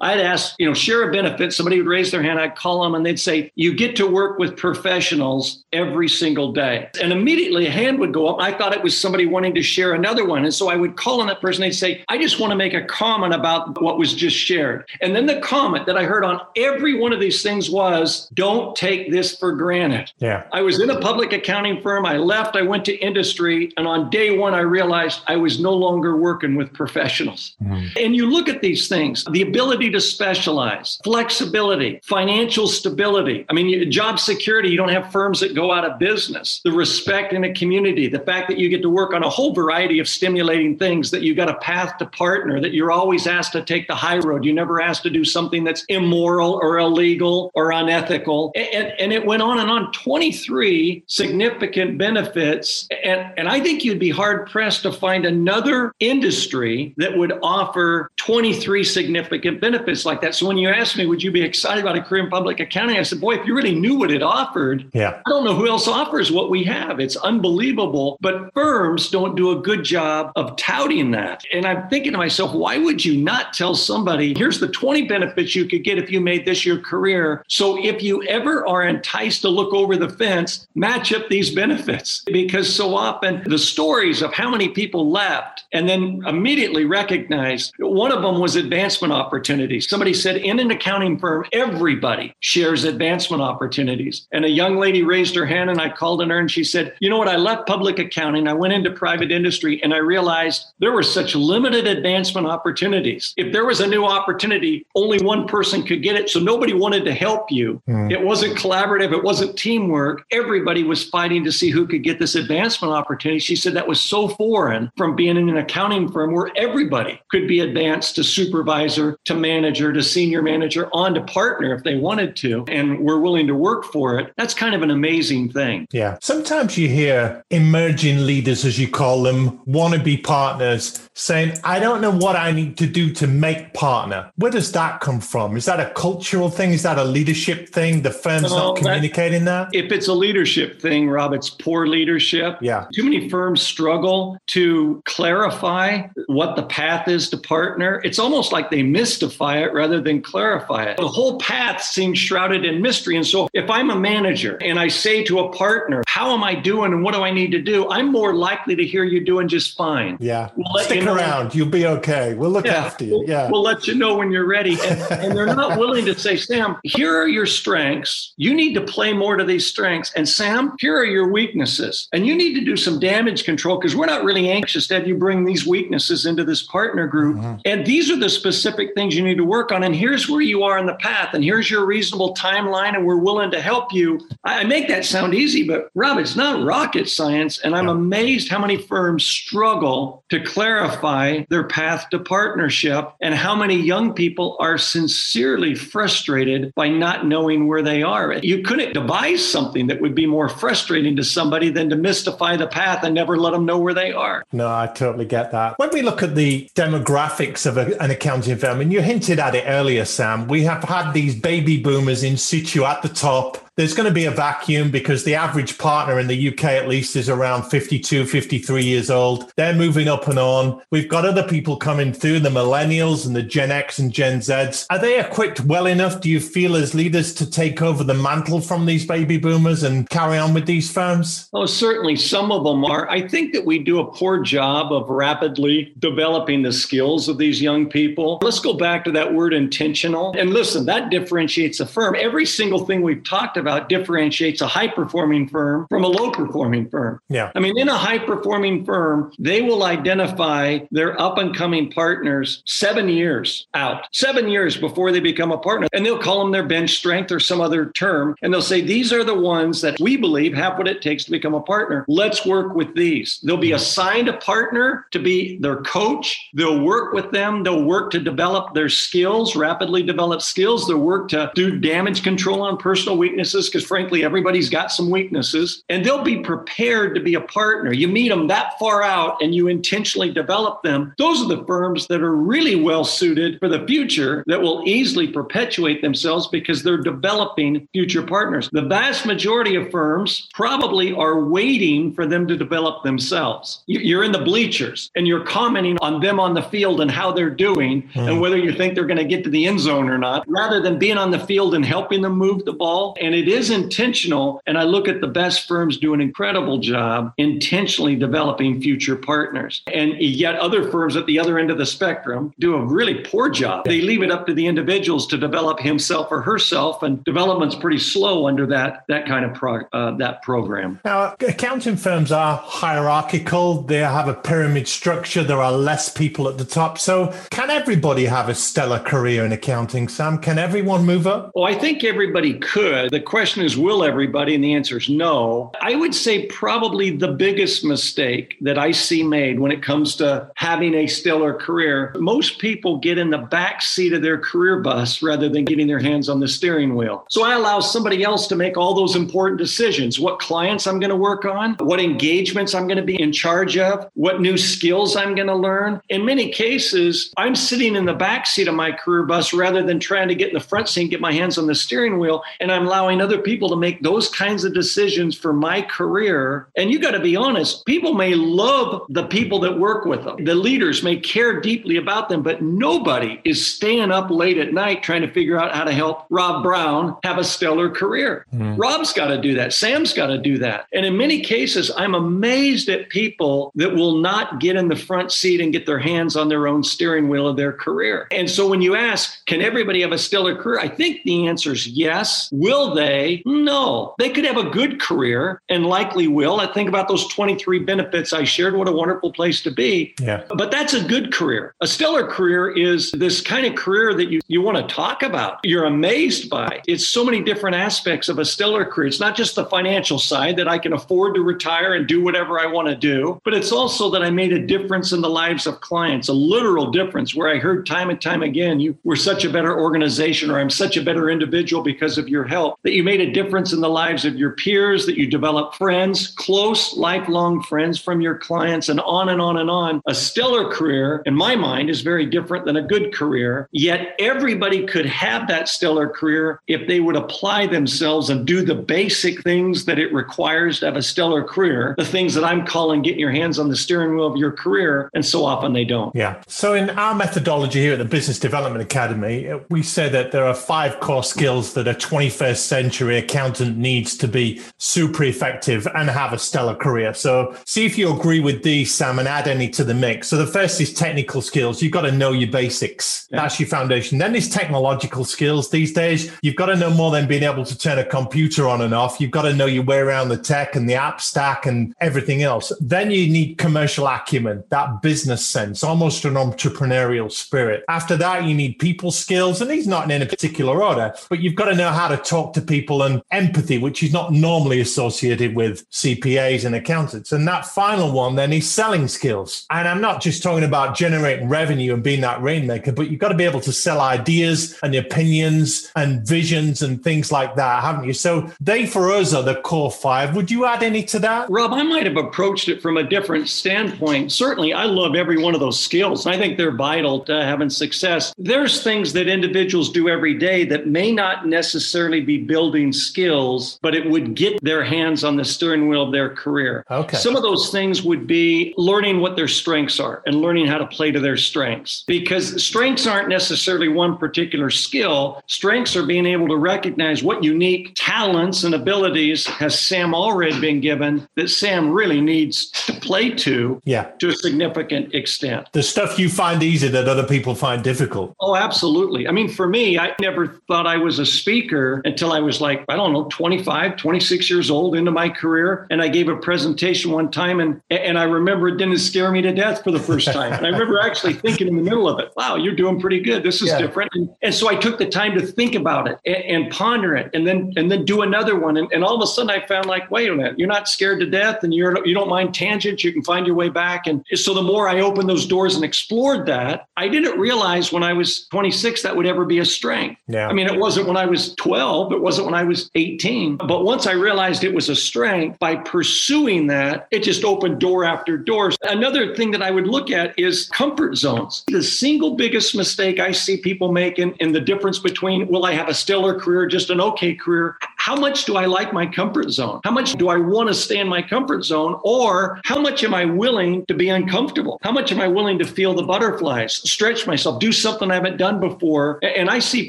I'd 0.00 0.20
ask, 0.20 0.54
you 0.58 0.66
know, 0.66 0.74
share 0.74 1.08
a 1.08 1.12
benefit. 1.12 1.52
Somebody 1.52 1.78
would 1.78 1.86
raise 1.86 2.10
their 2.10 2.22
hand. 2.22 2.38
I'd 2.38 2.56
call 2.56 2.82
them 2.82 2.94
and 2.94 3.04
they'd 3.04 3.18
say, 3.18 3.50
you 3.54 3.74
get 3.74 3.96
to 3.96 4.06
work 4.06 4.38
with 4.38 4.56
professionals 4.56 5.64
every 5.72 6.08
single 6.08 6.52
day. 6.52 6.88
And 7.00 7.12
immediately 7.12 7.66
a 7.66 7.70
hand 7.70 7.98
would 7.98 8.12
go 8.12 8.26
up. 8.26 8.40
I 8.40 8.56
thought 8.56 8.74
it 8.74 8.82
was 8.82 8.98
somebody 8.98 9.26
wanting 9.26 9.54
to 9.54 9.62
share 9.62 9.94
another 9.94 10.24
one. 10.24 10.44
And 10.44 10.54
so 10.54 10.68
I 10.68 10.76
would 10.76 10.96
call 10.96 11.20
on 11.20 11.26
that 11.28 11.40
person. 11.40 11.62
They'd 11.62 11.72
say, 11.72 12.04
I 12.08 12.18
just 12.18 12.40
want 12.40 12.50
to 12.50 12.56
make 12.56 12.74
a 12.74 12.84
comment 12.84 13.34
about 13.34 13.80
what 13.80 13.98
was 13.98 14.14
just 14.14 14.36
shared. 14.36 14.88
And 15.00 15.14
then 15.14 15.26
the 15.26 15.40
comment 15.40 15.86
that 15.86 15.96
I 15.96 16.04
heard 16.04 16.24
on 16.24 16.40
every 16.56 16.98
one 16.98 17.12
of 17.12 17.20
these 17.20 17.42
things 17.42 17.70
was, 17.70 18.28
don't 18.34 18.74
take 18.76 19.10
this 19.10 19.36
for 19.36 19.52
granted. 19.52 20.12
Yeah. 20.18 20.44
I 20.52 20.62
was 20.62 20.80
in 20.80 20.90
a 20.90 21.00
public 21.00 21.32
accounting 21.32 21.80
firm. 21.82 22.06
I 22.06 22.16
left, 22.16 22.56
I 22.56 22.62
went 22.62 22.84
to 22.86 22.96
industry. 22.96 23.72
And 23.76 23.86
on 23.86 24.10
day 24.10 24.36
one, 24.36 24.54
I 24.54 24.60
realized 24.60 25.20
I 25.26 25.36
was 25.36 25.60
no 25.60 25.72
longer 25.72 26.16
working 26.16 26.56
with 26.56 26.72
professionals. 26.72 27.56
Mm. 27.62 28.04
And 28.04 28.16
you 28.16 28.30
look 28.30 28.48
at 28.48 28.62
these 28.62 28.88
things 28.88 29.24
the 29.32 29.42
ability 29.42 29.90
to 29.90 30.00
specialize, 30.00 30.98
flexibility, 31.04 32.00
financial 32.02 32.68
stability. 32.68 33.44
I 33.48 33.52
mean, 33.52 33.90
job 33.90 34.18
security, 34.18 34.68
you 34.70 34.76
don't 34.76 34.88
have 34.90 35.10
firms 35.12 35.40
that 35.40 35.54
go 35.54 35.72
out 35.72 35.84
of 35.84 35.98
business, 35.98 36.60
the 36.64 36.72
respect 36.72 37.32
in 37.32 37.44
a 37.44 37.52
community, 37.52 38.08
the 38.08 38.20
fact 38.20 38.48
that 38.48 38.58
you 38.58 38.68
get 38.68 38.82
to 38.82 38.90
work 38.90 39.12
on 39.12 39.22
a 39.22 39.28
whole 39.28 39.54
variety 39.54 39.98
of 39.98 40.08
stimulating 40.08 40.76
things, 40.76 41.10
that 41.10 41.22
you 41.22 41.34
got 41.34 41.48
a 41.48 41.54
path 41.56 41.98
to 41.98 42.06
partner, 42.06 42.60
that 42.60 42.72
you're 42.72 42.90
always 42.90 43.26
asked 43.26 43.52
to 43.52 43.62
take 43.62 43.86
the 43.88 43.94
high 43.94 44.18
road. 44.18 44.44
You're 44.44 44.54
never 44.54 44.80
asked 44.80 45.02
to 45.04 45.10
do 45.10 45.24
something 45.24 45.64
that's 45.64 45.84
immoral 45.88 46.58
or 46.62 46.78
illegal 46.78 47.50
or 47.54 47.72
unethical. 47.72 48.52
And, 48.54 48.92
and 48.98 49.12
it 49.12 49.24
went 49.24 49.42
on 49.42 49.58
and 49.58 49.70
on 49.70 49.92
23 49.92 51.04
significant 51.06 51.98
benefits. 51.98 52.88
And, 53.04 53.32
and 53.36 53.48
I 53.48 53.60
think 53.60 53.84
you'd 53.84 53.98
be 53.98 54.10
hard 54.10 54.48
pressed 54.48 54.82
to 54.82 54.92
find 54.92 55.24
another 55.24 55.92
industry 56.00 56.94
that 56.96 57.16
would 57.16 57.32
offer 57.42 58.10
23 58.28 58.84
significant 58.84 59.58
benefits 59.58 60.04
like 60.04 60.20
that. 60.20 60.34
So 60.34 60.46
when 60.46 60.58
you 60.58 60.68
asked 60.68 60.98
me, 60.98 61.06
would 61.06 61.22
you 61.22 61.30
be 61.30 61.40
excited 61.40 61.80
about 61.80 61.96
a 61.96 62.02
career 62.02 62.24
in 62.24 62.28
public 62.28 62.60
accounting? 62.60 62.98
I 62.98 63.02
said, 63.02 63.22
boy, 63.22 63.36
if 63.36 63.46
you 63.46 63.54
really 63.54 63.74
knew 63.74 63.94
what 63.94 64.10
it 64.10 64.22
offered, 64.22 64.90
yeah. 64.92 65.22
I 65.24 65.30
don't 65.30 65.44
know 65.44 65.54
who 65.54 65.66
else 65.66 65.88
offers 65.88 66.30
what 66.30 66.50
we 66.50 66.62
have. 66.64 67.00
It's 67.00 67.16
unbelievable. 67.16 68.18
But 68.20 68.52
firms 68.52 69.08
don't 69.08 69.34
do 69.34 69.52
a 69.52 69.62
good 69.62 69.82
job 69.82 70.32
of 70.36 70.54
touting 70.56 71.10
that. 71.12 71.42
And 71.54 71.64
I'm 71.64 71.88
thinking 71.88 72.12
to 72.12 72.18
myself, 72.18 72.54
why 72.54 72.76
would 72.76 73.02
you 73.02 73.16
not 73.16 73.54
tell 73.54 73.74
somebody, 73.74 74.34
here's 74.36 74.60
the 74.60 74.68
20 74.68 75.08
benefits 75.08 75.56
you 75.56 75.64
could 75.64 75.82
get 75.82 75.96
if 75.96 76.10
you 76.10 76.20
made 76.20 76.44
this 76.44 76.66
your 76.66 76.80
career? 76.80 77.42
So 77.48 77.82
if 77.82 78.02
you 78.02 78.22
ever 78.24 78.68
are 78.68 78.82
enticed 78.86 79.40
to 79.40 79.48
look 79.48 79.72
over 79.72 79.96
the 79.96 80.10
fence, 80.10 80.68
match 80.74 81.14
up 81.14 81.30
these 81.30 81.54
benefits. 81.54 82.24
Because 82.26 82.70
so 82.70 82.94
often 82.94 83.42
the 83.46 83.56
stories 83.56 84.20
of 84.20 84.34
how 84.34 84.50
many 84.50 84.68
people 84.68 85.10
left 85.10 85.64
and 85.72 85.88
then 85.88 86.22
immediately 86.26 86.84
recognized 86.84 87.72
one 87.78 88.12
of 88.12 88.17
them 88.22 88.40
was 88.40 88.56
advancement 88.56 89.12
opportunities. 89.12 89.88
Somebody 89.88 90.14
said 90.14 90.36
in 90.36 90.58
an 90.58 90.70
accounting 90.70 91.18
firm, 91.18 91.44
everybody 91.52 92.34
shares 92.40 92.84
advancement 92.84 93.42
opportunities. 93.42 94.26
And 94.32 94.44
a 94.44 94.50
young 94.50 94.76
lady 94.76 95.02
raised 95.02 95.34
her 95.36 95.46
hand 95.46 95.70
and 95.70 95.80
I 95.80 95.88
called 95.88 96.22
on 96.22 96.30
her 96.30 96.38
and 96.38 96.50
she 96.50 96.64
said, 96.64 96.94
You 97.00 97.10
know 97.10 97.18
what? 97.18 97.28
I 97.28 97.36
left 97.36 97.66
public 97.66 97.98
accounting. 97.98 98.48
I 98.48 98.52
went 98.52 98.72
into 98.72 98.90
private 98.90 99.30
industry 99.30 99.82
and 99.82 99.92
I 99.94 99.98
realized 99.98 100.66
there 100.78 100.92
were 100.92 101.02
such 101.02 101.34
limited 101.34 101.86
advancement 101.86 102.46
opportunities. 102.46 103.34
If 103.36 103.52
there 103.52 103.64
was 103.64 103.80
a 103.80 103.86
new 103.86 104.04
opportunity, 104.04 104.86
only 104.94 105.18
one 105.18 105.46
person 105.46 105.82
could 105.82 106.02
get 106.02 106.16
it. 106.16 106.30
So 106.30 106.40
nobody 106.40 106.72
wanted 106.72 107.04
to 107.04 107.14
help 107.14 107.50
you. 107.50 107.82
Mm. 107.88 108.10
It 108.10 108.22
wasn't 108.22 108.56
collaborative, 108.56 109.12
it 109.12 109.22
wasn't 109.22 109.56
teamwork. 109.58 110.24
Everybody 110.30 110.82
was 110.82 111.08
fighting 111.08 111.44
to 111.44 111.52
see 111.52 111.70
who 111.70 111.86
could 111.86 112.02
get 112.02 112.18
this 112.18 112.34
advancement 112.34 112.94
opportunity. 112.94 113.40
She 113.40 113.56
said 113.56 113.74
that 113.74 113.88
was 113.88 114.00
so 114.00 114.28
foreign 114.28 114.90
from 114.96 115.16
being 115.16 115.36
in 115.36 115.48
an 115.48 115.56
accounting 115.56 116.10
firm 116.10 116.32
where 116.32 116.50
everybody 116.56 117.20
could 117.30 117.48
be 117.48 117.60
advanced 117.60 117.97
to 118.12 118.24
supervisor, 118.24 119.18
to 119.24 119.34
manager, 119.34 119.92
to 119.92 120.02
senior 120.02 120.42
manager, 120.42 120.88
on 120.92 121.14
to 121.14 121.22
partner 121.22 121.74
if 121.74 121.84
they 121.84 121.96
wanted 121.96 122.36
to, 122.36 122.64
and 122.68 123.00
were 123.00 123.20
willing 123.20 123.46
to 123.46 123.54
work 123.54 123.84
for 123.84 124.18
it. 124.18 124.32
That's 124.36 124.54
kind 124.54 124.74
of 124.74 124.82
an 124.82 124.90
amazing 124.90 125.52
thing. 125.52 125.86
Yeah. 125.90 126.18
Sometimes 126.20 126.76
you 126.78 126.88
hear 126.88 127.44
emerging 127.50 128.26
leaders, 128.26 128.64
as 128.64 128.78
you 128.78 128.88
call 128.88 129.22
them, 129.22 129.58
wannabe 129.66 130.22
partners 130.24 131.08
saying, 131.14 131.52
I 131.64 131.80
don't 131.80 132.00
know 132.00 132.12
what 132.12 132.36
I 132.36 132.52
need 132.52 132.76
to 132.78 132.86
do 132.86 133.12
to 133.14 133.26
make 133.26 133.74
partner. 133.74 134.30
Where 134.36 134.50
does 134.50 134.72
that 134.72 135.00
come 135.00 135.20
from? 135.20 135.56
Is 135.56 135.64
that 135.64 135.80
a 135.80 135.90
cultural 135.94 136.48
thing? 136.48 136.72
Is 136.72 136.82
that 136.84 136.98
a 136.98 137.04
leadership 137.04 137.68
thing? 137.68 138.02
The 138.02 138.10
firm's 138.10 138.50
not 138.50 138.76
communicating 138.76 139.44
that, 139.44 139.72
that? 139.72 139.78
If 139.78 139.90
it's 139.92 140.08
a 140.08 140.14
leadership 140.14 140.80
thing, 140.80 141.08
Rob, 141.08 141.32
it's 141.32 141.50
poor 141.50 141.86
leadership. 141.86 142.58
Yeah. 142.60 142.86
Too 142.94 143.04
many 143.04 143.28
firms 143.28 143.62
struggle 143.62 144.38
to 144.48 145.02
clarify 145.06 146.08
what 146.26 146.56
the 146.56 146.64
path 146.64 147.08
is 147.08 147.28
to 147.30 147.36
partner. 147.38 147.87
It's 147.96 148.18
almost 148.18 148.52
like 148.52 148.70
they 148.70 148.82
mystify 148.82 149.58
it 149.58 149.72
rather 149.72 150.00
than 150.00 150.22
clarify 150.22 150.84
it. 150.84 150.96
The 150.96 151.08
whole 151.08 151.38
path 151.38 151.82
seems 151.82 152.18
shrouded 152.18 152.64
in 152.64 152.80
mystery. 152.82 153.16
And 153.16 153.26
so 153.26 153.48
if 153.52 153.68
I'm 153.70 153.90
a 153.90 153.96
manager 153.96 154.58
and 154.62 154.78
I 154.78 154.88
say 154.88 155.24
to 155.24 155.40
a 155.40 155.52
partner, 155.52 156.02
how 156.06 156.32
am 156.32 156.44
I 156.44 156.54
doing 156.54 156.92
and 156.92 157.02
what 157.02 157.14
do 157.14 157.22
I 157.22 157.30
need 157.30 157.52
to 157.52 157.60
do? 157.60 157.88
I'm 157.90 158.10
more 158.12 158.34
likely 158.34 158.76
to 158.76 158.84
hear 158.86 159.04
you 159.04 159.24
doing 159.24 159.48
just 159.48 159.76
fine. 159.76 160.16
Yeah. 160.20 160.50
We'll 160.56 160.84
Stick 160.84 161.06
around. 161.06 161.54
You'll 161.54 161.68
be 161.68 161.86
okay. 161.86 162.34
We'll 162.34 162.50
look 162.50 162.66
yeah. 162.66 162.84
after 162.84 163.04
you. 163.04 163.24
Yeah. 163.26 163.44
We'll, 163.44 163.52
we'll, 163.52 163.62
let 163.62 163.86
you 163.86 163.94
know 163.94 164.16
when 164.16 164.30
you're 164.30 164.46
ready. 164.46 164.78
And, 164.84 165.00
and 165.10 165.36
they're 165.36 165.46
not 165.46 165.78
willing 165.78 166.04
to 166.06 166.18
say, 166.18 166.36
Sam, 166.36 166.76
here 166.82 167.14
are 167.14 167.28
your 167.28 167.46
strengths. 167.46 168.32
You 168.36 168.54
need 168.54 168.74
to 168.74 168.80
play 168.80 169.12
more 169.12 169.36
to 169.36 169.44
these 169.44 169.66
strengths. 169.66 170.12
And 170.14 170.28
Sam, 170.28 170.74
here 170.78 170.96
are 170.96 171.04
your 171.04 171.28
weaknesses. 171.28 172.08
And 172.12 172.26
you 172.26 172.34
need 172.34 172.54
to 172.54 172.64
do 172.64 172.76
some 172.76 172.98
damage 172.98 173.44
control 173.44 173.78
because 173.78 173.94
we're 173.94 174.06
not 174.06 174.24
really 174.24 174.50
anxious 174.50 174.86
to 174.88 174.94
have 174.94 175.06
you 175.06 175.16
bring 175.16 175.44
these 175.44 175.66
weaknesses 175.66 176.26
into 176.26 176.44
this 176.44 176.62
partner 176.62 177.06
group. 177.06 177.36
Mm-hmm. 177.36 177.60
And 177.64 177.77
these 177.84 178.10
are 178.10 178.16
the 178.16 178.28
specific 178.28 178.94
things 178.94 179.16
you 179.16 179.24
need 179.24 179.36
to 179.36 179.44
work 179.44 179.72
on. 179.72 179.82
And 179.82 179.94
here's 179.94 180.28
where 180.28 180.40
you 180.40 180.62
are 180.62 180.78
in 180.78 180.86
the 180.86 180.94
path. 180.94 181.34
And 181.34 181.42
here's 181.42 181.70
your 181.70 181.84
reasonable 181.86 182.34
timeline. 182.34 182.94
And 182.94 183.06
we're 183.06 183.16
willing 183.16 183.50
to 183.52 183.60
help 183.60 183.92
you. 183.92 184.20
I 184.44 184.64
make 184.64 184.88
that 184.88 185.04
sound 185.04 185.34
easy, 185.34 185.66
but 185.66 185.90
Rob, 185.94 186.18
it's 186.18 186.36
not 186.36 186.64
rocket 186.64 187.08
science. 187.08 187.58
And 187.58 187.74
I'm 187.74 187.88
amazed 187.88 188.48
how 188.48 188.58
many 188.58 188.76
firms 188.76 189.24
struggle 189.24 190.24
to 190.28 190.42
clarify 190.42 191.44
their 191.48 191.66
path 191.66 192.08
to 192.10 192.18
partnership 192.18 193.12
and 193.20 193.34
how 193.34 193.54
many 193.54 193.76
young 193.76 194.14
people 194.14 194.56
are 194.60 194.78
sincerely 194.78 195.74
frustrated 195.74 196.72
by 196.74 196.88
not 196.88 197.26
knowing 197.26 197.66
where 197.66 197.82
they 197.82 198.02
are. 198.02 198.34
You 198.34 198.62
couldn't 198.62 198.94
devise 198.94 199.46
something 199.46 199.86
that 199.88 200.00
would 200.00 200.14
be 200.14 200.26
more 200.26 200.48
frustrating 200.48 201.16
to 201.16 201.24
somebody 201.24 201.70
than 201.70 201.90
to 201.90 201.96
mystify 201.96 202.56
the 202.56 202.66
path 202.66 203.04
and 203.04 203.14
never 203.14 203.36
let 203.36 203.52
them 203.52 203.64
know 203.64 203.78
where 203.78 203.94
they 203.94 204.12
are. 204.12 204.44
No, 204.52 204.68
I 204.68 204.86
totally 204.86 205.24
get 205.24 205.52
that. 205.52 205.78
When 205.78 205.90
we 205.92 206.02
look 206.02 206.22
at 206.22 206.34
the 206.34 206.68
demographics 206.74 207.66
of 207.68 207.76
a, 207.76 208.02
an 208.02 208.10
accounting 208.10 208.56
firm, 208.56 208.80
and 208.80 208.92
you 208.92 209.00
hinted 209.00 209.38
at 209.38 209.54
it 209.54 209.64
earlier, 209.66 210.04
Sam, 210.04 210.48
we 210.48 210.64
have 210.64 210.82
had 210.82 211.12
these 211.12 211.34
baby 211.34 211.80
boomers 211.80 212.24
in 212.24 212.36
situ 212.36 212.84
at 212.84 213.02
the 213.02 213.08
top 213.08 213.67
there's 213.78 213.94
going 213.94 214.08
to 214.08 214.12
be 214.12 214.24
a 214.24 214.30
vacuum 214.32 214.90
because 214.90 215.22
the 215.22 215.36
average 215.36 215.78
partner 215.78 216.18
in 216.18 216.26
the 216.26 216.48
UK, 216.48 216.64
at 216.64 216.88
least, 216.88 217.14
is 217.14 217.28
around 217.28 217.62
52, 217.62 218.26
53 218.26 218.82
years 218.82 219.08
old. 219.08 219.52
They're 219.54 219.72
moving 219.72 220.08
up 220.08 220.26
and 220.26 220.36
on. 220.36 220.82
We've 220.90 221.08
got 221.08 221.24
other 221.24 221.46
people 221.46 221.76
coming 221.76 222.12
through, 222.12 222.40
the 222.40 222.48
millennials 222.48 223.24
and 223.24 223.36
the 223.36 223.42
Gen 223.42 223.70
X 223.70 224.00
and 224.00 224.12
Gen 224.12 224.40
Zs. 224.40 224.84
Are 224.90 224.98
they 224.98 225.20
equipped 225.20 225.60
well 225.60 225.86
enough, 225.86 226.20
do 226.20 226.28
you 226.28 226.40
feel, 226.40 226.74
as 226.74 226.92
leaders 226.92 227.32
to 227.34 227.48
take 227.48 227.80
over 227.80 228.02
the 228.02 228.14
mantle 228.14 228.60
from 228.60 228.84
these 228.84 229.06
baby 229.06 229.38
boomers 229.38 229.84
and 229.84 230.10
carry 230.10 230.38
on 230.38 230.54
with 230.54 230.66
these 230.66 230.90
firms? 230.90 231.48
Oh, 231.52 231.66
certainly 231.66 232.16
some 232.16 232.50
of 232.50 232.64
them 232.64 232.84
are. 232.84 233.08
I 233.08 233.28
think 233.28 233.52
that 233.52 233.64
we 233.64 233.78
do 233.78 234.00
a 234.00 234.12
poor 234.12 234.42
job 234.42 234.92
of 234.92 235.08
rapidly 235.08 235.94
developing 236.00 236.62
the 236.62 236.72
skills 236.72 237.28
of 237.28 237.38
these 237.38 237.62
young 237.62 237.88
people. 237.88 238.40
Let's 238.42 238.58
go 238.58 238.72
back 238.72 239.04
to 239.04 239.12
that 239.12 239.34
word 239.34 239.54
intentional. 239.54 240.34
And 240.36 240.50
listen, 240.50 240.84
that 240.86 241.10
differentiates 241.10 241.78
a 241.78 241.86
firm. 241.86 242.16
Every 242.18 242.44
single 242.44 242.84
thing 242.84 243.02
we've 243.02 243.22
talked 243.22 243.56
about 243.56 243.67
about 243.68 243.88
differentiates 243.88 244.60
a 244.62 244.66
high 244.66 244.88
performing 244.88 245.46
firm 245.46 245.86
from 245.88 246.02
a 246.02 246.08
low 246.08 246.30
performing 246.30 246.88
firm. 246.88 247.20
Yeah. 247.28 247.52
I 247.54 247.60
mean, 247.60 247.78
in 247.78 247.88
a 247.88 247.96
high 247.96 248.18
performing 248.18 248.84
firm, 248.84 249.30
they 249.38 249.60
will 249.60 249.84
identify 249.84 250.78
their 250.90 251.20
up 251.20 251.36
and 251.36 251.54
coming 251.54 251.90
partners 251.90 252.62
seven 252.64 253.08
years 253.08 253.66
out, 253.74 254.06
seven 254.12 254.48
years 254.48 254.76
before 254.76 255.12
they 255.12 255.20
become 255.20 255.52
a 255.52 255.58
partner. 255.58 255.86
And 255.92 256.04
they'll 256.04 256.18
call 256.18 256.40
them 256.40 256.50
their 256.50 256.64
bench 256.64 256.96
strength 256.96 257.30
or 257.30 257.40
some 257.40 257.60
other 257.60 257.90
term. 257.90 258.34
And 258.40 258.52
they'll 258.52 258.62
say, 258.62 258.80
these 258.80 259.12
are 259.12 259.24
the 259.24 259.34
ones 259.34 259.82
that 259.82 260.00
we 260.00 260.16
believe 260.16 260.54
have 260.54 260.78
what 260.78 260.88
it 260.88 261.02
takes 261.02 261.24
to 261.24 261.30
become 261.30 261.54
a 261.54 261.60
partner. 261.60 262.06
Let's 262.08 262.46
work 262.46 262.74
with 262.74 262.94
these. 262.94 263.40
They'll 263.42 263.58
be 263.58 263.72
assigned 263.72 264.28
a 264.28 264.36
partner 264.38 265.06
to 265.10 265.18
be 265.18 265.58
their 265.58 265.82
coach. 265.82 266.48
They'll 266.54 266.80
work 266.80 267.12
with 267.12 267.30
them. 267.32 267.62
They'll 267.62 267.84
work 267.84 268.10
to 268.12 268.20
develop 268.20 268.72
their 268.72 268.88
skills, 268.88 269.56
rapidly 269.56 270.02
develop 270.02 270.40
skills. 270.40 270.86
They'll 270.86 270.98
work 270.98 271.28
to 271.28 271.50
do 271.54 271.78
damage 271.78 272.22
control 272.22 272.62
on 272.62 272.78
personal 272.78 273.18
weaknesses 273.18 273.57
because, 273.66 273.84
frankly, 273.84 274.24
everybody's 274.24 274.70
got 274.70 274.92
some 274.92 275.10
weaknesses. 275.10 275.82
And 275.88 276.04
they'll 276.04 276.22
be 276.22 276.38
prepared 276.38 277.14
to 277.14 277.20
be 277.20 277.34
a 277.34 277.40
partner. 277.40 277.92
You 277.92 278.08
meet 278.08 278.28
them 278.28 278.46
that 278.48 278.78
far 278.78 279.02
out 279.02 279.42
and 279.42 279.54
you 279.54 279.68
intentionally 279.68 280.30
develop 280.30 280.82
them. 280.82 281.14
Those 281.18 281.42
are 281.42 281.48
the 281.48 281.64
firms 281.64 282.06
that 282.08 282.22
are 282.22 282.34
really 282.34 282.76
well 282.76 283.04
suited 283.04 283.58
for 283.58 283.68
the 283.68 283.86
future 283.86 284.44
that 284.46 284.60
will 284.60 284.82
easily 284.86 285.28
perpetuate 285.28 286.02
themselves 286.02 286.46
because 286.48 286.82
they're 286.82 286.98
developing 286.98 287.88
future 287.92 288.22
partners. 288.22 288.68
The 288.72 288.82
vast 288.82 289.26
majority 289.26 289.74
of 289.74 289.90
firms 289.90 290.48
probably 290.54 291.12
are 291.12 291.44
waiting 291.44 292.12
for 292.12 292.26
them 292.26 292.46
to 292.48 292.56
develop 292.56 293.02
themselves. 293.02 293.82
You're 293.86 294.24
in 294.24 294.32
the 294.32 294.38
bleachers 294.38 295.10
and 295.16 295.26
you're 295.26 295.44
commenting 295.44 295.98
on 296.00 296.20
them 296.20 296.38
on 296.38 296.54
the 296.54 296.62
field 296.62 297.00
and 297.00 297.10
how 297.10 297.32
they're 297.32 297.50
doing 297.50 298.02
mm. 298.02 298.16
and 298.16 298.36
hmm. 298.36 298.40
whether 298.40 298.56
you 298.56 298.72
think 298.72 298.94
they're 298.94 299.06
going 299.06 299.18
to 299.18 299.24
get 299.24 299.44
to 299.44 299.50
the 299.50 299.66
end 299.66 299.80
zone 299.80 300.08
or 300.08 300.18
not, 300.18 300.44
rather 300.48 300.80
than 300.80 300.98
being 300.98 301.18
on 301.18 301.30
the 301.30 301.38
field 301.38 301.74
and 301.74 301.84
helping 301.84 302.22
them 302.22 302.36
move 302.36 302.64
the 302.64 302.72
ball. 302.72 303.16
And 303.20 303.34
it 303.34 303.47
is 303.48 303.70
intentional. 303.70 304.60
And 304.66 304.78
I 304.78 304.84
look 304.84 305.08
at 305.08 305.20
the 305.20 305.26
best 305.26 305.66
firms 305.66 305.96
do 305.98 306.14
an 306.14 306.20
incredible 306.20 306.78
job 306.78 307.32
intentionally 307.36 308.16
developing 308.16 308.80
future 308.80 309.16
partners. 309.16 309.82
And 309.92 310.14
yet 310.20 310.56
other 310.56 310.90
firms 310.90 311.16
at 311.16 311.26
the 311.26 311.38
other 311.38 311.58
end 311.58 311.70
of 311.70 311.78
the 311.78 311.86
spectrum 311.86 312.54
do 312.58 312.74
a 312.74 312.84
really 312.84 313.14
poor 313.14 313.48
job. 313.48 313.84
They 313.84 314.00
leave 314.00 314.22
it 314.22 314.30
up 314.30 314.46
to 314.46 314.54
the 314.54 314.66
individuals 314.66 315.26
to 315.28 315.38
develop 315.38 315.80
himself 315.80 316.28
or 316.30 316.42
herself, 316.42 317.02
and 317.02 317.22
development's 317.24 317.74
pretty 317.74 317.98
slow 317.98 318.46
under 318.46 318.66
that 318.66 319.04
that 319.08 319.26
kind 319.26 319.44
of 319.44 319.54
pro, 319.54 319.80
uh, 319.92 320.16
that 320.18 320.42
program. 320.42 321.00
Now, 321.04 321.34
accounting 321.40 321.96
firms 321.96 322.32
are 322.32 322.56
hierarchical. 322.56 323.82
They 323.82 323.98
have 323.98 324.28
a 324.28 324.34
pyramid 324.34 324.88
structure. 324.88 325.42
There 325.42 325.60
are 325.60 325.72
less 325.72 326.08
people 326.08 326.48
at 326.48 326.58
the 326.58 326.64
top. 326.64 326.98
So, 326.98 327.34
can 327.50 327.70
everybody 327.70 328.24
have 328.24 328.48
a 328.48 328.54
stellar 328.54 328.98
career 328.98 329.44
in 329.44 329.52
accounting? 329.52 330.08
Sam, 330.08 330.38
can 330.38 330.58
everyone 330.58 331.04
move 331.04 331.26
up? 331.26 331.52
Well, 331.54 331.64
I 331.64 331.74
think 331.74 332.04
everybody 332.04 332.54
could. 332.54 333.10
The 333.10 333.20
question 333.28 333.62
is, 333.62 333.76
will 333.76 334.02
everybody? 334.02 334.54
And 334.54 334.64
the 334.64 334.74
answer 334.74 334.96
is 334.96 335.08
no. 335.08 335.70
I 335.80 335.94
would 335.94 336.14
say 336.14 336.46
probably 336.46 337.10
the 337.10 337.28
biggest 337.28 337.84
mistake 337.84 338.56
that 338.62 338.78
I 338.78 338.90
see 338.90 339.22
made 339.22 339.60
when 339.60 339.70
it 339.70 339.82
comes 339.82 340.16
to 340.16 340.50
having 340.54 340.94
a 340.94 341.06
stellar 341.06 341.52
career. 341.52 342.14
Most 342.18 342.58
people 342.58 342.98
get 342.98 343.18
in 343.18 343.30
the 343.30 343.38
back 343.38 343.82
seat 343.82 344.12
of 344.12 344.22
their 344.22 344.38
career 344.38 344.80
bus 344.80 345.22
rather 345.22 345.48
than 345.48 345.64
getting 345.64 345.86
their 345.86 345.98
hands 345.98 346.28
on 346.28 346.40
the 346.40 346.48
steering 346.48 346.96
wheel. 346.96 347.26
So 347.28 347.44
I 347.44 347.54
allow 347.54 347.80
somebody 347.80 348.24
else 348.24 348.46
to 348.48 348.56
make 348.56 348.76
all 348.76 348.94
those 348.94 349.14
important 349.14 349.58
decisions 349.58 350.18
what 350.18 350.38
clients 350.38 350.86
I'm 350.86 350.98
going 350.98 351.10
to 351.10 351.16
work 351.16 351.44
on, 351.44 351.74
what 351.74 352.00
engagements 352.00 352.74
I'm 352.74 352.86
going 352.86 352.96
to 352.96 353.04
be 353.04 353.20
in 353.20 353.32
charge 353.32 353.76
of, 353.76 354.08
what 354.14 354.40
new 354.40 354.56
skills 354.56 355.16
I'm 355.16 355.34
going 355.34 355.48
to 355.48 355.54
learn. 355.54 356.00
In 356.08 356.24
many 356.24 356.50
cases, 356.50 357.32
I'm 357.36 357.54
sitting 357.54 357.94
in 357.94 358.06
the 358.06 358.14
back 358.14 358.46
seat 358.46 358.68
of 358.68 358.74
my 358.74 358.90
career 358.92 359.24
bus 359.24 359.52
rather 359.52 359.82
than 359.82 360.00
trying 360.00 360.28
to 360.28 360.34
get 360.34 360.48
in 360.48 360.54
the 360.54 360.60
front 360.60 360.88
seat 360.88 361.02
and 361.02 361.10
get 361.10 361.20
my 361.20 361.32
hands 361.32 361.58
on 361.58 361.66
the 361.66 361.74
steering 361.74 362.18
wheel. 362.18 362.42
And 362.60 362.72
I'm 362.72 362.86
allowing 362.86 363.17
other 363.20 363.38
people 363.38 363.68
to 363.70 363.76
make 363.76 364.02
those 364.02 364.28
kinds 364.28 364.64
of 364.64 364.74
decisions 364.74 365.36
for 365.36 365.52
my 365.52 365.82
career. 365.82 366.68
And 366.76 366.90
you 366.90 366.98
got 366.98 367.12
to 367.12 367.20
be 367.20 367.36
honest, 367.36 367.84
people 367.86 368.14
may 368.14 368.34
love 368.34 369.02
the 369.08 369.26
people 369.26 369.60
that 369.60 369.78
work 369.78 370.04
with 370.04 370.24
them. 370.24 370.44
The 370.44 370.54
leaders 370.54 371.02
may 371.02 371.16
care 371.16 371.60
deeply 371.60 371.96
about 371.96 372.28
them, 372.28 372.42
but 372.42 372.62
nobody 372.62 373.40
is 373.44 373.74
staying 373.74 374.10
up 374.10 374.30
late 374.30 374.58
at 374.58 374.72
night 374.72 375.02
trying 375.02 375.22
to 375.22 375.30
figure 375.30 375.58
out 375.58 375.74
how 375.74 375.84
to 375.84 375.92
help 375.92 376.26
Rob 376.30 376.62
Brown 376.62 377.16
have 377.24 377.38
a 377.38 377.44
stellar 377.44 377.90
career. 377.90 378.44
Mm. 378.54 378.76
Rob's 378.78 379.12
got 379.12 379.28
to 379.28 379.40
do 379.40 379.54
that. 379.54 379.72
Sam's 379.72 380.12
got 380.12 380.28
to 380.28 380.38
do 380.38 380.58
that. 380.58 380.86
And 380.92 381.04
in 381.04 381.16
many 381.16 381.40
cases, 381.40 381.90
I'm 381.96 382.14
amazed 382.14 382.88
at 382.88 383.08
people 383.08 383.72
that 383.74 383.94
will 383.94 384.18
not 384.18 384.60
get 384.60 384.76
in 384.76 384.88
the 384.88 384.96
front 384.96 385.32
seat 385.32 385.60
and 385.60 385.72
get 385.72 385.86
their 385.86 385.98
hands 385.98 386.36
on 386.36 386.48
their 386.48 386.66
own 386.66 386.84
steering 386.84 387.28
wheel 387.28 387.48
of 387.48 387.56
their 387.56 387.72
career. 387.72 388.26
And 388.30 388.50
so 388.50 388.68
when 388.68 388.82
you 388.82 388.94
ask, 388.94 389.44
can 389.46 389.62
everybody 389.62 390.02
have 390.02 390.12
a 390.12 390.18
stellar 390.18 390.56
career? 390.56 390.78
I 390.78 390.88
think 390.88 391.22
the 391.24 391.46
answer 391.46 391.72
is 391.72 391.86
yes. 391.86 392.48
Will 392.52 392.94
they? 392.94 393.07
No. 393.44 394.14
They 394.18 394.30
could 394.30 394.44
have 394.44 394.56
a 394.56 394.70
good 394.70 395.00
career 395.00 395.60
and 395.68 395.86
likely 395.86 396.28
will. 396.28 396.60
I 396.60 396.72
think 396.72 396.88
about 396.88 397.08
those 397.08 397.26
23 397.28 397.80
benefits 397.80 398.32
I 398.32 398.44
shared. 398.44 398.76
What 398.76 398.88
a 398.88 398.92
wonderful 398.92 399.32
place 399.32 399.60
to 399.62 399.70
be. 399.70 400.14
Yeah. 400.20 400.44
But 400.48 400.70
that's 400.70 400.94
a 400.94 401.04
good 401.04 401.32
career. 401.32 401.74
A 401.80 401.86
stellar 401.86 402.26
career 402.26 402.70
is 402.70 403.10
this 403.12 403.40
kind 403.40 403.66
of 403.66 403.74
career 403.74 404.14
that 404.14 404.30
you, 404.30 404.40
you 404.48 404.62
want 404.62 404.76
to 404.76 404.94
talk 404.94 405.22
about. 405.22 405.58
You're 405.64 405.84
amazed 405.84 406.50
by. 406.50 406.82
It's 406.86 407.06
so 407.06 407.24
many 407.24 407.42
different 407.42 407.76
aspects 407.76 408.28
of 408.28 408.38
a 408.38 408.44
stellar 408.44 408.84
career. 408.84 409.08
It's 409.08 409.20
not 409.20 409.36
just 409.36 409.54
the 409.54 409.66
financial 409.66 410.18
side 410.18 410.56
that 410.56 410.68
I 410.68 410.78
can 410.78 410.92
afford 410.92 411.34
to 411.34 411.42
retire 411.42 411.94
and 411.94 412.06
do 412.06 412.22
whatever 412.22 412.58
I 412.60 412.66
want 412.66 412.88
to 412.88 412.94
do, 412.94 413.40
but 413.44 413.54
it's 413.54 413.72
also 413.72 414.10
that 414.10 414.22
I 414.22 414.30
made 414.30 414.52
a 414.52 414.66
difference 414.66 415.12
in 415.12 415.20
the 415.20 415.28
lives 415.28 415.66
of 415.66 415.80
clients, 415.80 416.28
a 416.28 416.32
literal 416.32 416.90
difference 416.90 417.34
where 417.34 417.48
I 417.48 417.58
heard 417.58 417.86
time 417.86 418.10
and 418.10 418.20
time 418.20 418.42
again, 418.42 418.80
you 418.80 418.96
were 419.04 419.16
such 419.16 419.44
a 419.44 419.50
better 419.50 419.78
organization 419.78 420.50
or 420.50 420.58
I'm 420.58 420.70
such 420.70 420.96
a 420.96 421.02
better 421.02 421.30
individual 421.30 421.82
because 421.82 422.18
of 422.18 422.28
your 422.28 422.44
help, 422.44 422.78
that 422.82 422.92
you 422.98 423.04
made 423.04 423.20
a 423.20 423.30
difference 423.30 423.72
in 423.72 423.80
the 423.80 423.88
lives 423.88 424.24
of 424.24 424.34
your 424.34 424.50
peers, 424.50 425.06
that 425.06 425.16
you 425.16 425.24
developed 425.28 425.76
friends, 425.76 426.26
close, 426.26 426.96
lifelong 426.96 427.62
friends 427.62 427.96
from 427.96 428.20
your 428.20 428.36
clients, 428.36 428.88
and 428.88 428.98
on 429.02 429.28
and 429.28 429.40
on 429.40 429.56
and 429.56 429.70
on. 429.70 430.02
A 430.08 430.14
stellar 430.16 430.68
career, 430.68 431.22
in 431.24 431.34
my 431.36 431.54
mind, 431.54 431.90
is 431.90 432.00
very 432.00 432.26
different 432.26 432.64
than 432.64 432.76
a 432.76 432.82
good 432.82 433.14
career. 433.14 433.68
Yet 433.70 434.16
everybody 434.18 434.84
could 434.84 435.06
have 435.06 435.46
that 435.46 435.68
stellar 435.68 436.08
career 436.08 436.60
if 436.66 436.88
they 436.88 436.98
would 436.98 437.14
apply 437.14 437.68
themselves 437.68 438.30
and 438.30 438.44
do 438.44 438.62
the 438.62 438.74
basic 438.74 439.44
things 439.44 439.84
that 439.84 440.00
it 440.00 440.12
requires 440.12 440.80
to 440.80 440.86
have 440.86 440.96
a 440.96 441.02
stellar 441.02 441.44
career, 441.44 441.94
the 441.98 442.04
things 442.04 442.34
that 442.34 442.42
I'm 442.42 442.66
calling 442.66 443.02
getting 443.02 443.20
your 443.20 443.30
hands 443.30 443.60
on 443.60 443.68
the 443.68 443.76
steering 443.76 444.16
wheel 444.16 444.26
of 444.26 444.36
your 444.36 444.50
career. 444.50 445.08
And 445.14 445.24
so 445.24 445.44
often 445.44 445.72
they 445.72 445.84
don't. 445.84 446.12
Yeah. 446.16 446.42
So 446.48 446.74
in 446.74 446.90
our 446.90 447.14
methodology 447.14 447.78
here 447.78 447.92
at 447.92 448.00
the 448.00 448.04
Business 448.04 448.40
Development 448.40 448.82
Academy, 448.82 449.52
we 449.70 449.84
say 449.84 450.08
that 450.08 450.32
there 450.32 450.46
are 450.46 450.54
five 450.54 450.98
core 450.98 451.22
skills 451.22 451.74
that 451.74 451.86
are 451.86 451.94
21st 451.94 452.56
century 452.56 452.87
accountant 453.18 453.76
needs 453.76 454.16
to 454.18 454.28
be 454.28 454.60
super 454.78 455.24
effective 455.24 455.86
and 455.94 456.08
have 456.08 456.32
a 456.32 456.38
stellar 456.38 456.74
career. 456.74 457.14
So 457.14 457.56
see 457.64 457.86
if 457.86 457.98
you 457.98 458.14
agree 458.14 458.40
with 458.40 458.62
these, 458.62 458.94
Sam, 458.94 459.18
and 459.18 459.28
add 459.28 459.48
any 459.48 459.68
to 459.70 459.84
the 459.84 459.94
mix. 459.94 460.28
So 460.28 460.36
the 460.36 460.46
first 460.46 460.80
is 460.80 460.92
technical 460.92 461.42
skills. 461.42 461.82
You've 461.82 461.92
got 461.92 462.02
to 462.02 462.12
know 462.12 462.32
your 462.32 462.50
basics. 462.50 463.26
Yeah. 463.30 463.42
That's 463.42 463.60
your 463.60 463.68
foundation. 463.68 464.18
Then 464.18 464.32
there's 464.32 464.48
technological 464.48 465.24
skills. 465.24 465.70
These 465.70 465.92
days, 465.92 466.32
you've 466.42 466.56
got 466.56 466.66
to 466.66 466.76
know 466.76 466.90
more 466.90 467.10
than 467.10 467.26
being 467.26 467.42
able 467.42 467.64
to 467.64 467.76
turn 467.76 467.98
a 467.98 468.04
computer 468.04 468.68
on 468.68 468.80
and 468.80 468.94
off. 468.94 469.20
You've 469.20 469.30
got 469.30 469.42
to 469.42 469.52
know 469.52 469.66
your 469.66 469.84
way 469.84 469.98
around 469.98 470.28
the 470.28 470.38
tech 470.38 470.76
and 470.76 470.88
the 470.88 470.94
app 470.94 471.20
stack 471.20 471.66
and 471.66 471.94
everything 472.00 472.42
else. 472.42 472.72
Then 472.80 473.10
you 473.10 473.30
need 473.30 473.58
commercial 473.58 474.06
acumen, 474.06 474.64
that 474.70 475.02
business 475.02 475.44
sense, 475.46 475.84
almost 475.84 476.24
an 476.24 476.34
entrepreneurial 476.34 477.30
spirit. 477.30 477.84
After 477.88 478.16
that, 478.16 478.44
you 478.44 478.54
need 478.54 478.78
people 478.78 479.10
skills. 479.10 479.60
And 479.60 479.70
these 479.70 479.86
not 479.86 480.04
in 480.04 480.10
any 480.10 480.26
particular 480.26 480.82
order, 480.82 481.14
but 481.28 481.40
you've 481.40 481.54
got 481.54 481.66
to 481.66 481.74
know 481.74 481.90
how 481.90 482.08
to 482.08 482.16
talk 482.16 482.52
to 482.54 482.62
people 482.62 482.77
and 483.02 483.22
empathy, 483.30 483.78
which 483.78 484.02
is 484.02 484.12
not 484.12 484.32
normally 484.32 484.80
associated 484.80 485.54
with 485.54 485.88
CPAs 485.90 486.64
and 486.64 486.74
accountants. 486.74 487.32
And 487.32 487.46
that 487.48 487.66
final 487.66 488.12
one 488.12 488.36
then 488.36 488.52
is 488.52 488.70
selling 488.70 489.08
skills. 489.08 489.66
And 489.70 489.88
I'm 489.88 490.00
not 490.00 490.20
just 490.20 490.42
talking 490.42 490.64
about 490.64 490.96
generating 490.96 491.48
revenue 491.48 491.94
and 491.94 492.02
being 492.02 492.20
that 492.22 492.42
rainmaker, 492.42 492.92
but 492.92 493.10
you've 493.10 493.20
got 493.20 493.28
to 493.28 493.36
be 493.36 493.44
able 493.44 493.60
to 493.60 493.72
sell 493.72 494.00
ideas 494.00 494.78
and 494.82 494.94
opinions 494.94 495.90
and 495.96 496.26
visions 496.26 496.82
and 496.82 497.02
things 497.02 497.32
like 497.32 497.54
that, 497.56 497.82
haven't 497.82 498.04
you? 498.04 498.12
So 498.12 498.50
they 498.60 498.86
for 498.86 499.10
us 499.10 499.34
are 499.34 499.42
the 499.42 499.56
core 499.56 499.90
five. 499.90 500.34
Would 500.36 500.50
you 500.50 500.64
add 500.64 500.82
any 500.82 501.02
to 501.04 501.18
that? 501.20 501.50
Rob, 501.50 501.72
I 501.72 501.82
might 501.82 502.06
have 502.06 502.16
approached 502.16 502.68
it 502.68 502.82
from 502.82 502.96
a 502.96 503.02
different 503.02 503.48
standpoint. 503.48 504.32
Certainly, 504.32 504.72
I 504.72 504.84
love 504.84 505.14
every 505.14 505.42
one 505.42 505.54
of 505.54 505.60
those 505.60 505.78
skills. 505.78 506.26
I 506.26 506.36
think 506.36 506.56
they're 506.56 506.76
vital 506.76 507.20
to 507.20 507.44
having 507.44 507.70
success. 507.70 508.32
There's 508.38 508.82
things 508.82 509.12
that 509.12 509.28
individuals 509.28 509.90
do 509.90 510.08
every 510.08 510.34
day 510.34 510.64
that 510.66 510.86
may 510.86 511.12
not 511.12 511.46
necessarily 511.46 512.20
be 512.20 512.38
building 512.68 512.92
skills, 512.92 513.78
but 513.80 513.94
it 513.94 514.10
would 514.10 514.34
get 514.34 514.62
their 514.62 514.84
hands 514.84 515.24
on 515.24 515.36
the 515.36 515.44
steering 515.44 515.88
wheel 515.88 516.02
of 516.02 516.12
their 516.12 516.28
career. 516.28 516.84
Okay. 516.90 517.16
Some 517.16 517.34
of 517.34 517.40
those 517.42 517.70
things 517.70 518.02
would 518.02 518.26
be 518.26 518.74
learning 518.76 519.20
what 519.20 519.36
their 519.36 519.48
strengths 519.48 519.98
are 519.98 520.22
and 520.26 520.42
learning 520.42 520.66
how 520.66 520.76
to 520.76 520.86
play 520.86 521.10
to 521.10 521.18
their 521.18 521.38
strengths. 521.38 522.04
Because 522.06 522.62
strengths 522.62 523.06
aren't 523.06 523.30
necessarily 523.30 523.88
one 523.88 524.18
particular 524.18 524.68
skill. 524.68 525.42
Strengths 525.46 525.96
are 525.96 526.04
being 526.04 526.26
able 526.26 526.46
to 526.48 526.56
recognize 526.56 527.22
what 527.22 527.42
unique 527.42 527.92
talents 527.94 528.64
and 528.64 528.74
abilities 528.74 529.46
has 529.46 529.78
Sam 529.78 530.14
already 530.14 530.60
been 530.60 530.82
given 530.82 531.26
that 531.36 531.48
Sam 531.48 531.90
really 531.90 532.20
needs 532.20 532.70
to 532.86 532.92
play 532.92 533.30
to 533.30 533.80
yeah. 533.86 534.10
to 534.18 534.28
a 534.28 534.34
significant 534.34 535.14
extent. 535.14 535.68
The 535.72 535.82
stuff 535.82 536.18
you 536.18 536.28
find 536.28 536.62
easy 536.62 536.88
that 536.88 537.08
other 537.08 537.26
people 537.26 537.54
find 537.54 537.82
difficult. 537.82 538.34
Oh, 538.40 538.56
absolutely. 538.56 539.26
I 539.26 539.30
mean, 539.30 539.48
for 539.48 539.66
me, 539.66 539.98
I 539.98 540.14
never 540.20 540.60
thought 540.68 540.86
I 540.86 540.98
was 540.98 541.18
a 541.18 541.24
speaker 541.24 542.02
until 542.04 542.32
I 542.32 542.40
was 542.40 542.57
was 542.58 542.62
like, 542.62 542.84
I 542.88 542.96
don't 542.96 543.12
know, 543.12 543.24
25, 543.30 543.96
26 543.96 544.50
years 544.50 544.70
old 544.70 544.96
into 544.96 545.10
my 545.10 545.28
career. 545.28 545.86
And 545.90 546.02
I 546.02 546.08
gave 546.08 546.28
a 546.28 546.36
presentation 546.36 547.10
one 547.10 547.30
time 547.30 547.60
and, 547.60 547.80
and 547.90 548.18
I 548.18 548.24
remember 548.24 548.68
it 548.68 548.76
didn't 548.76 548.98
scare 548.98 549.30
me 549.30 549.42
to 549.42 549.52
death 549.52 549.84
for 549.84 549.90
the 549.90 549.98
first 549.98 550.26
time. 550.26 550.52
and 550.52 550.66
I 550.66 550.70
remember 550.70 551.00
actually 551.00 551.34
thinking 551.34 551.68
in 551.68 551.76
the 551.76 551.82
middle 551.82 552.08
of 552.08 552.18
it, 552.18 552.32
wow, 552.36 552.56
you're 552.56 552.74
doing 552.74 553.00
pretty 553.00 553.20
good. 553.20 553.42
This 553.42 553.62
is 553.62 553.68
yeah. 553.68 553.78
different. 553.78 554.10
And, 554.14 554.28
and, 554.42 554.54
so 554.58 554.68
I 554.68 554.74
took 554.74 554.98
the 554.98 555.06
time 555.06 555.38
to 555.38 555.46
think 555.46 555.74
about 555.74 556.08
it 556.08 556.18
and, 556.26 556.64
and 556.64 556.72
ponder 556.72 557.14
it 557.14 557.30
and 557.32 557.46
then 557.46 557.72
and 557.76 557.90
then 557.90 558.04
do 558.04 558.22
another 558.22 558.58
one. 558.58 558.76
And, 558.76 558.90
and 558.92 559.04
all 559.04 559.14
of 559.14 559.22
a 559.22 559.26
sudden 559.26 559.50
I 559.50 559.64
found 559.66 559.86
like, 559.86 560.10
wait 560.10 560.28
a 560.28 560.34
minute, 560.34 560.58
you're 560.58 560.68
not 560.68 560.88
scared 560.88 561.20
to 561.20 561.26
death 561.26 561.62
and 561.62 561.72
you're 561.72 562.04
you 562.06 562.14
don't 562.14 562.28
mind 562.28 562.54
tangents. 562.54 563.04
You 563.04 563.12
can 563.12 563.22
find 563.22 563.46
your 563.46 563.54
way 563.54 563.68
back. 563.68 564.06
And 564.06 564.24
so 564.34 564.54
the 564.54 564.62
more 564.62 564.88
I 564.88 565.00
opened 565.00 565.28
those 565.28 565.46
doors 565.46 565.76
and 565.76 565.84
explored 565.84 566.46
that, 566.46 566.86
I 566.96 567.08
didn't 567.08 567.38
realize 567.38 567.92
when 567.92 568.02
I 568.02 568.12
was 568.12 568.46
26 568.48 569.02
that 569.02 569.16
would 569.16 569.26
ever 569.26 569.44
be 569.44 569.58
a 569.58 569.64
strength. 569.64 570.20
Yeah. 570.26 570.48
I 570.48 570.52
mean, 570.52 570.66
it 570.66 570.78
wasn't 570.78 571.06
when 571.06 571.16
I 571.16 571.26
was 571.26 571.54
12, 571.54 572.12
it 572.12 572.20
wasn't 572.20 572.37
when 572.44 572.54
I 572.54 572.64
was 572.64 572.90
18. 572.94 573.56
But 573.56 573.84
once 573.84 574.06
I 574.06 574.12
realized 574.12 574.64
it 574.64 574.74
was 574.74 574.88
a 574.88 574.96
strength, 574.96 575.58
by 575.58 575.76
pursuing 575.76 576.66
that, 576.68 577.08
it 577.10 577.22
just 577.22 577.44
opened 577.44 577.80
door 577.80 578.04
after 578.04 578.36
door. 578.36 578.72
Another 578.82 579.34
thing 579.34 579.50
that 579.52 579.62
I 579.62 579.70
would 579.70 579.86
look 579.86 580.10
at 580.10 580.38
is 580.38 580.68
comfort 580.68 581.16
zones. 581.16 581.64
The 581.68 581.82
single 581.82 582.36
biggest 582.36 582.74
mistake 582.74 583.18
I 583.18 583.32
see 583.32 583.56
people 583.56 583.92
making 583.92 584.34
in 584.40 584.52
the 584.52 584.60
difference 584.60 584.98
between 584.98 585.48
will 585.48 585.64
I 585.64 585.72
have 585.72 585.88
a 585.88 585.94
stellar 585.94 586.38
career, 586.38 586.66
just 586.66 586.90
an 586.90 587.00
okay 587.00 587.34
career? 587.34 587.76
How 587.96 588.16
much 588.16 588.44
do 588.44 588.56
I 588.56 588.66
like 588.66 588.92
my 588.92 589.06
comfort 589.06 589.50
zone? 589.50 589.80
How 589.84 589.90
much 589.90 590.12
do 590.14 590.28
I 590.28 590.36
want 590.38 590.68
to 590.68 590.74
stay 590.74 590.98
in 590.98 591.08
my 591.08 591.22
comfort 591.22 591.64
zone? 591.64 592.00
Or 592.02 592.60
how 592.64 592.80
much 592.80 593.04
am 593.04 593.14
I 593.14 593.24
willing 593.24 593.84
to 593.86 593.94
be 593.94 594.08
uncomfortable? 594.08 594.78
How 594.82 594.92
much 594.92 595.12
am 595.12 595.20
I 595.20 595.28
willing 595.28 595.58
to 595.58 595.66
feel 595.66 595.94
the 595.94 596.02
butterflies, 596.02 596.74
stretch 596.90 597.26
myself, 597.26 597.60
do 597.60 597.72
something 597.72 598.10
I 598.10 598.14
haven't 598.14 598.38
done 598.38 598.60
before? 598.60 599.18
And 599.22 599.50
I 599.50 599.58
see 599.58 599.88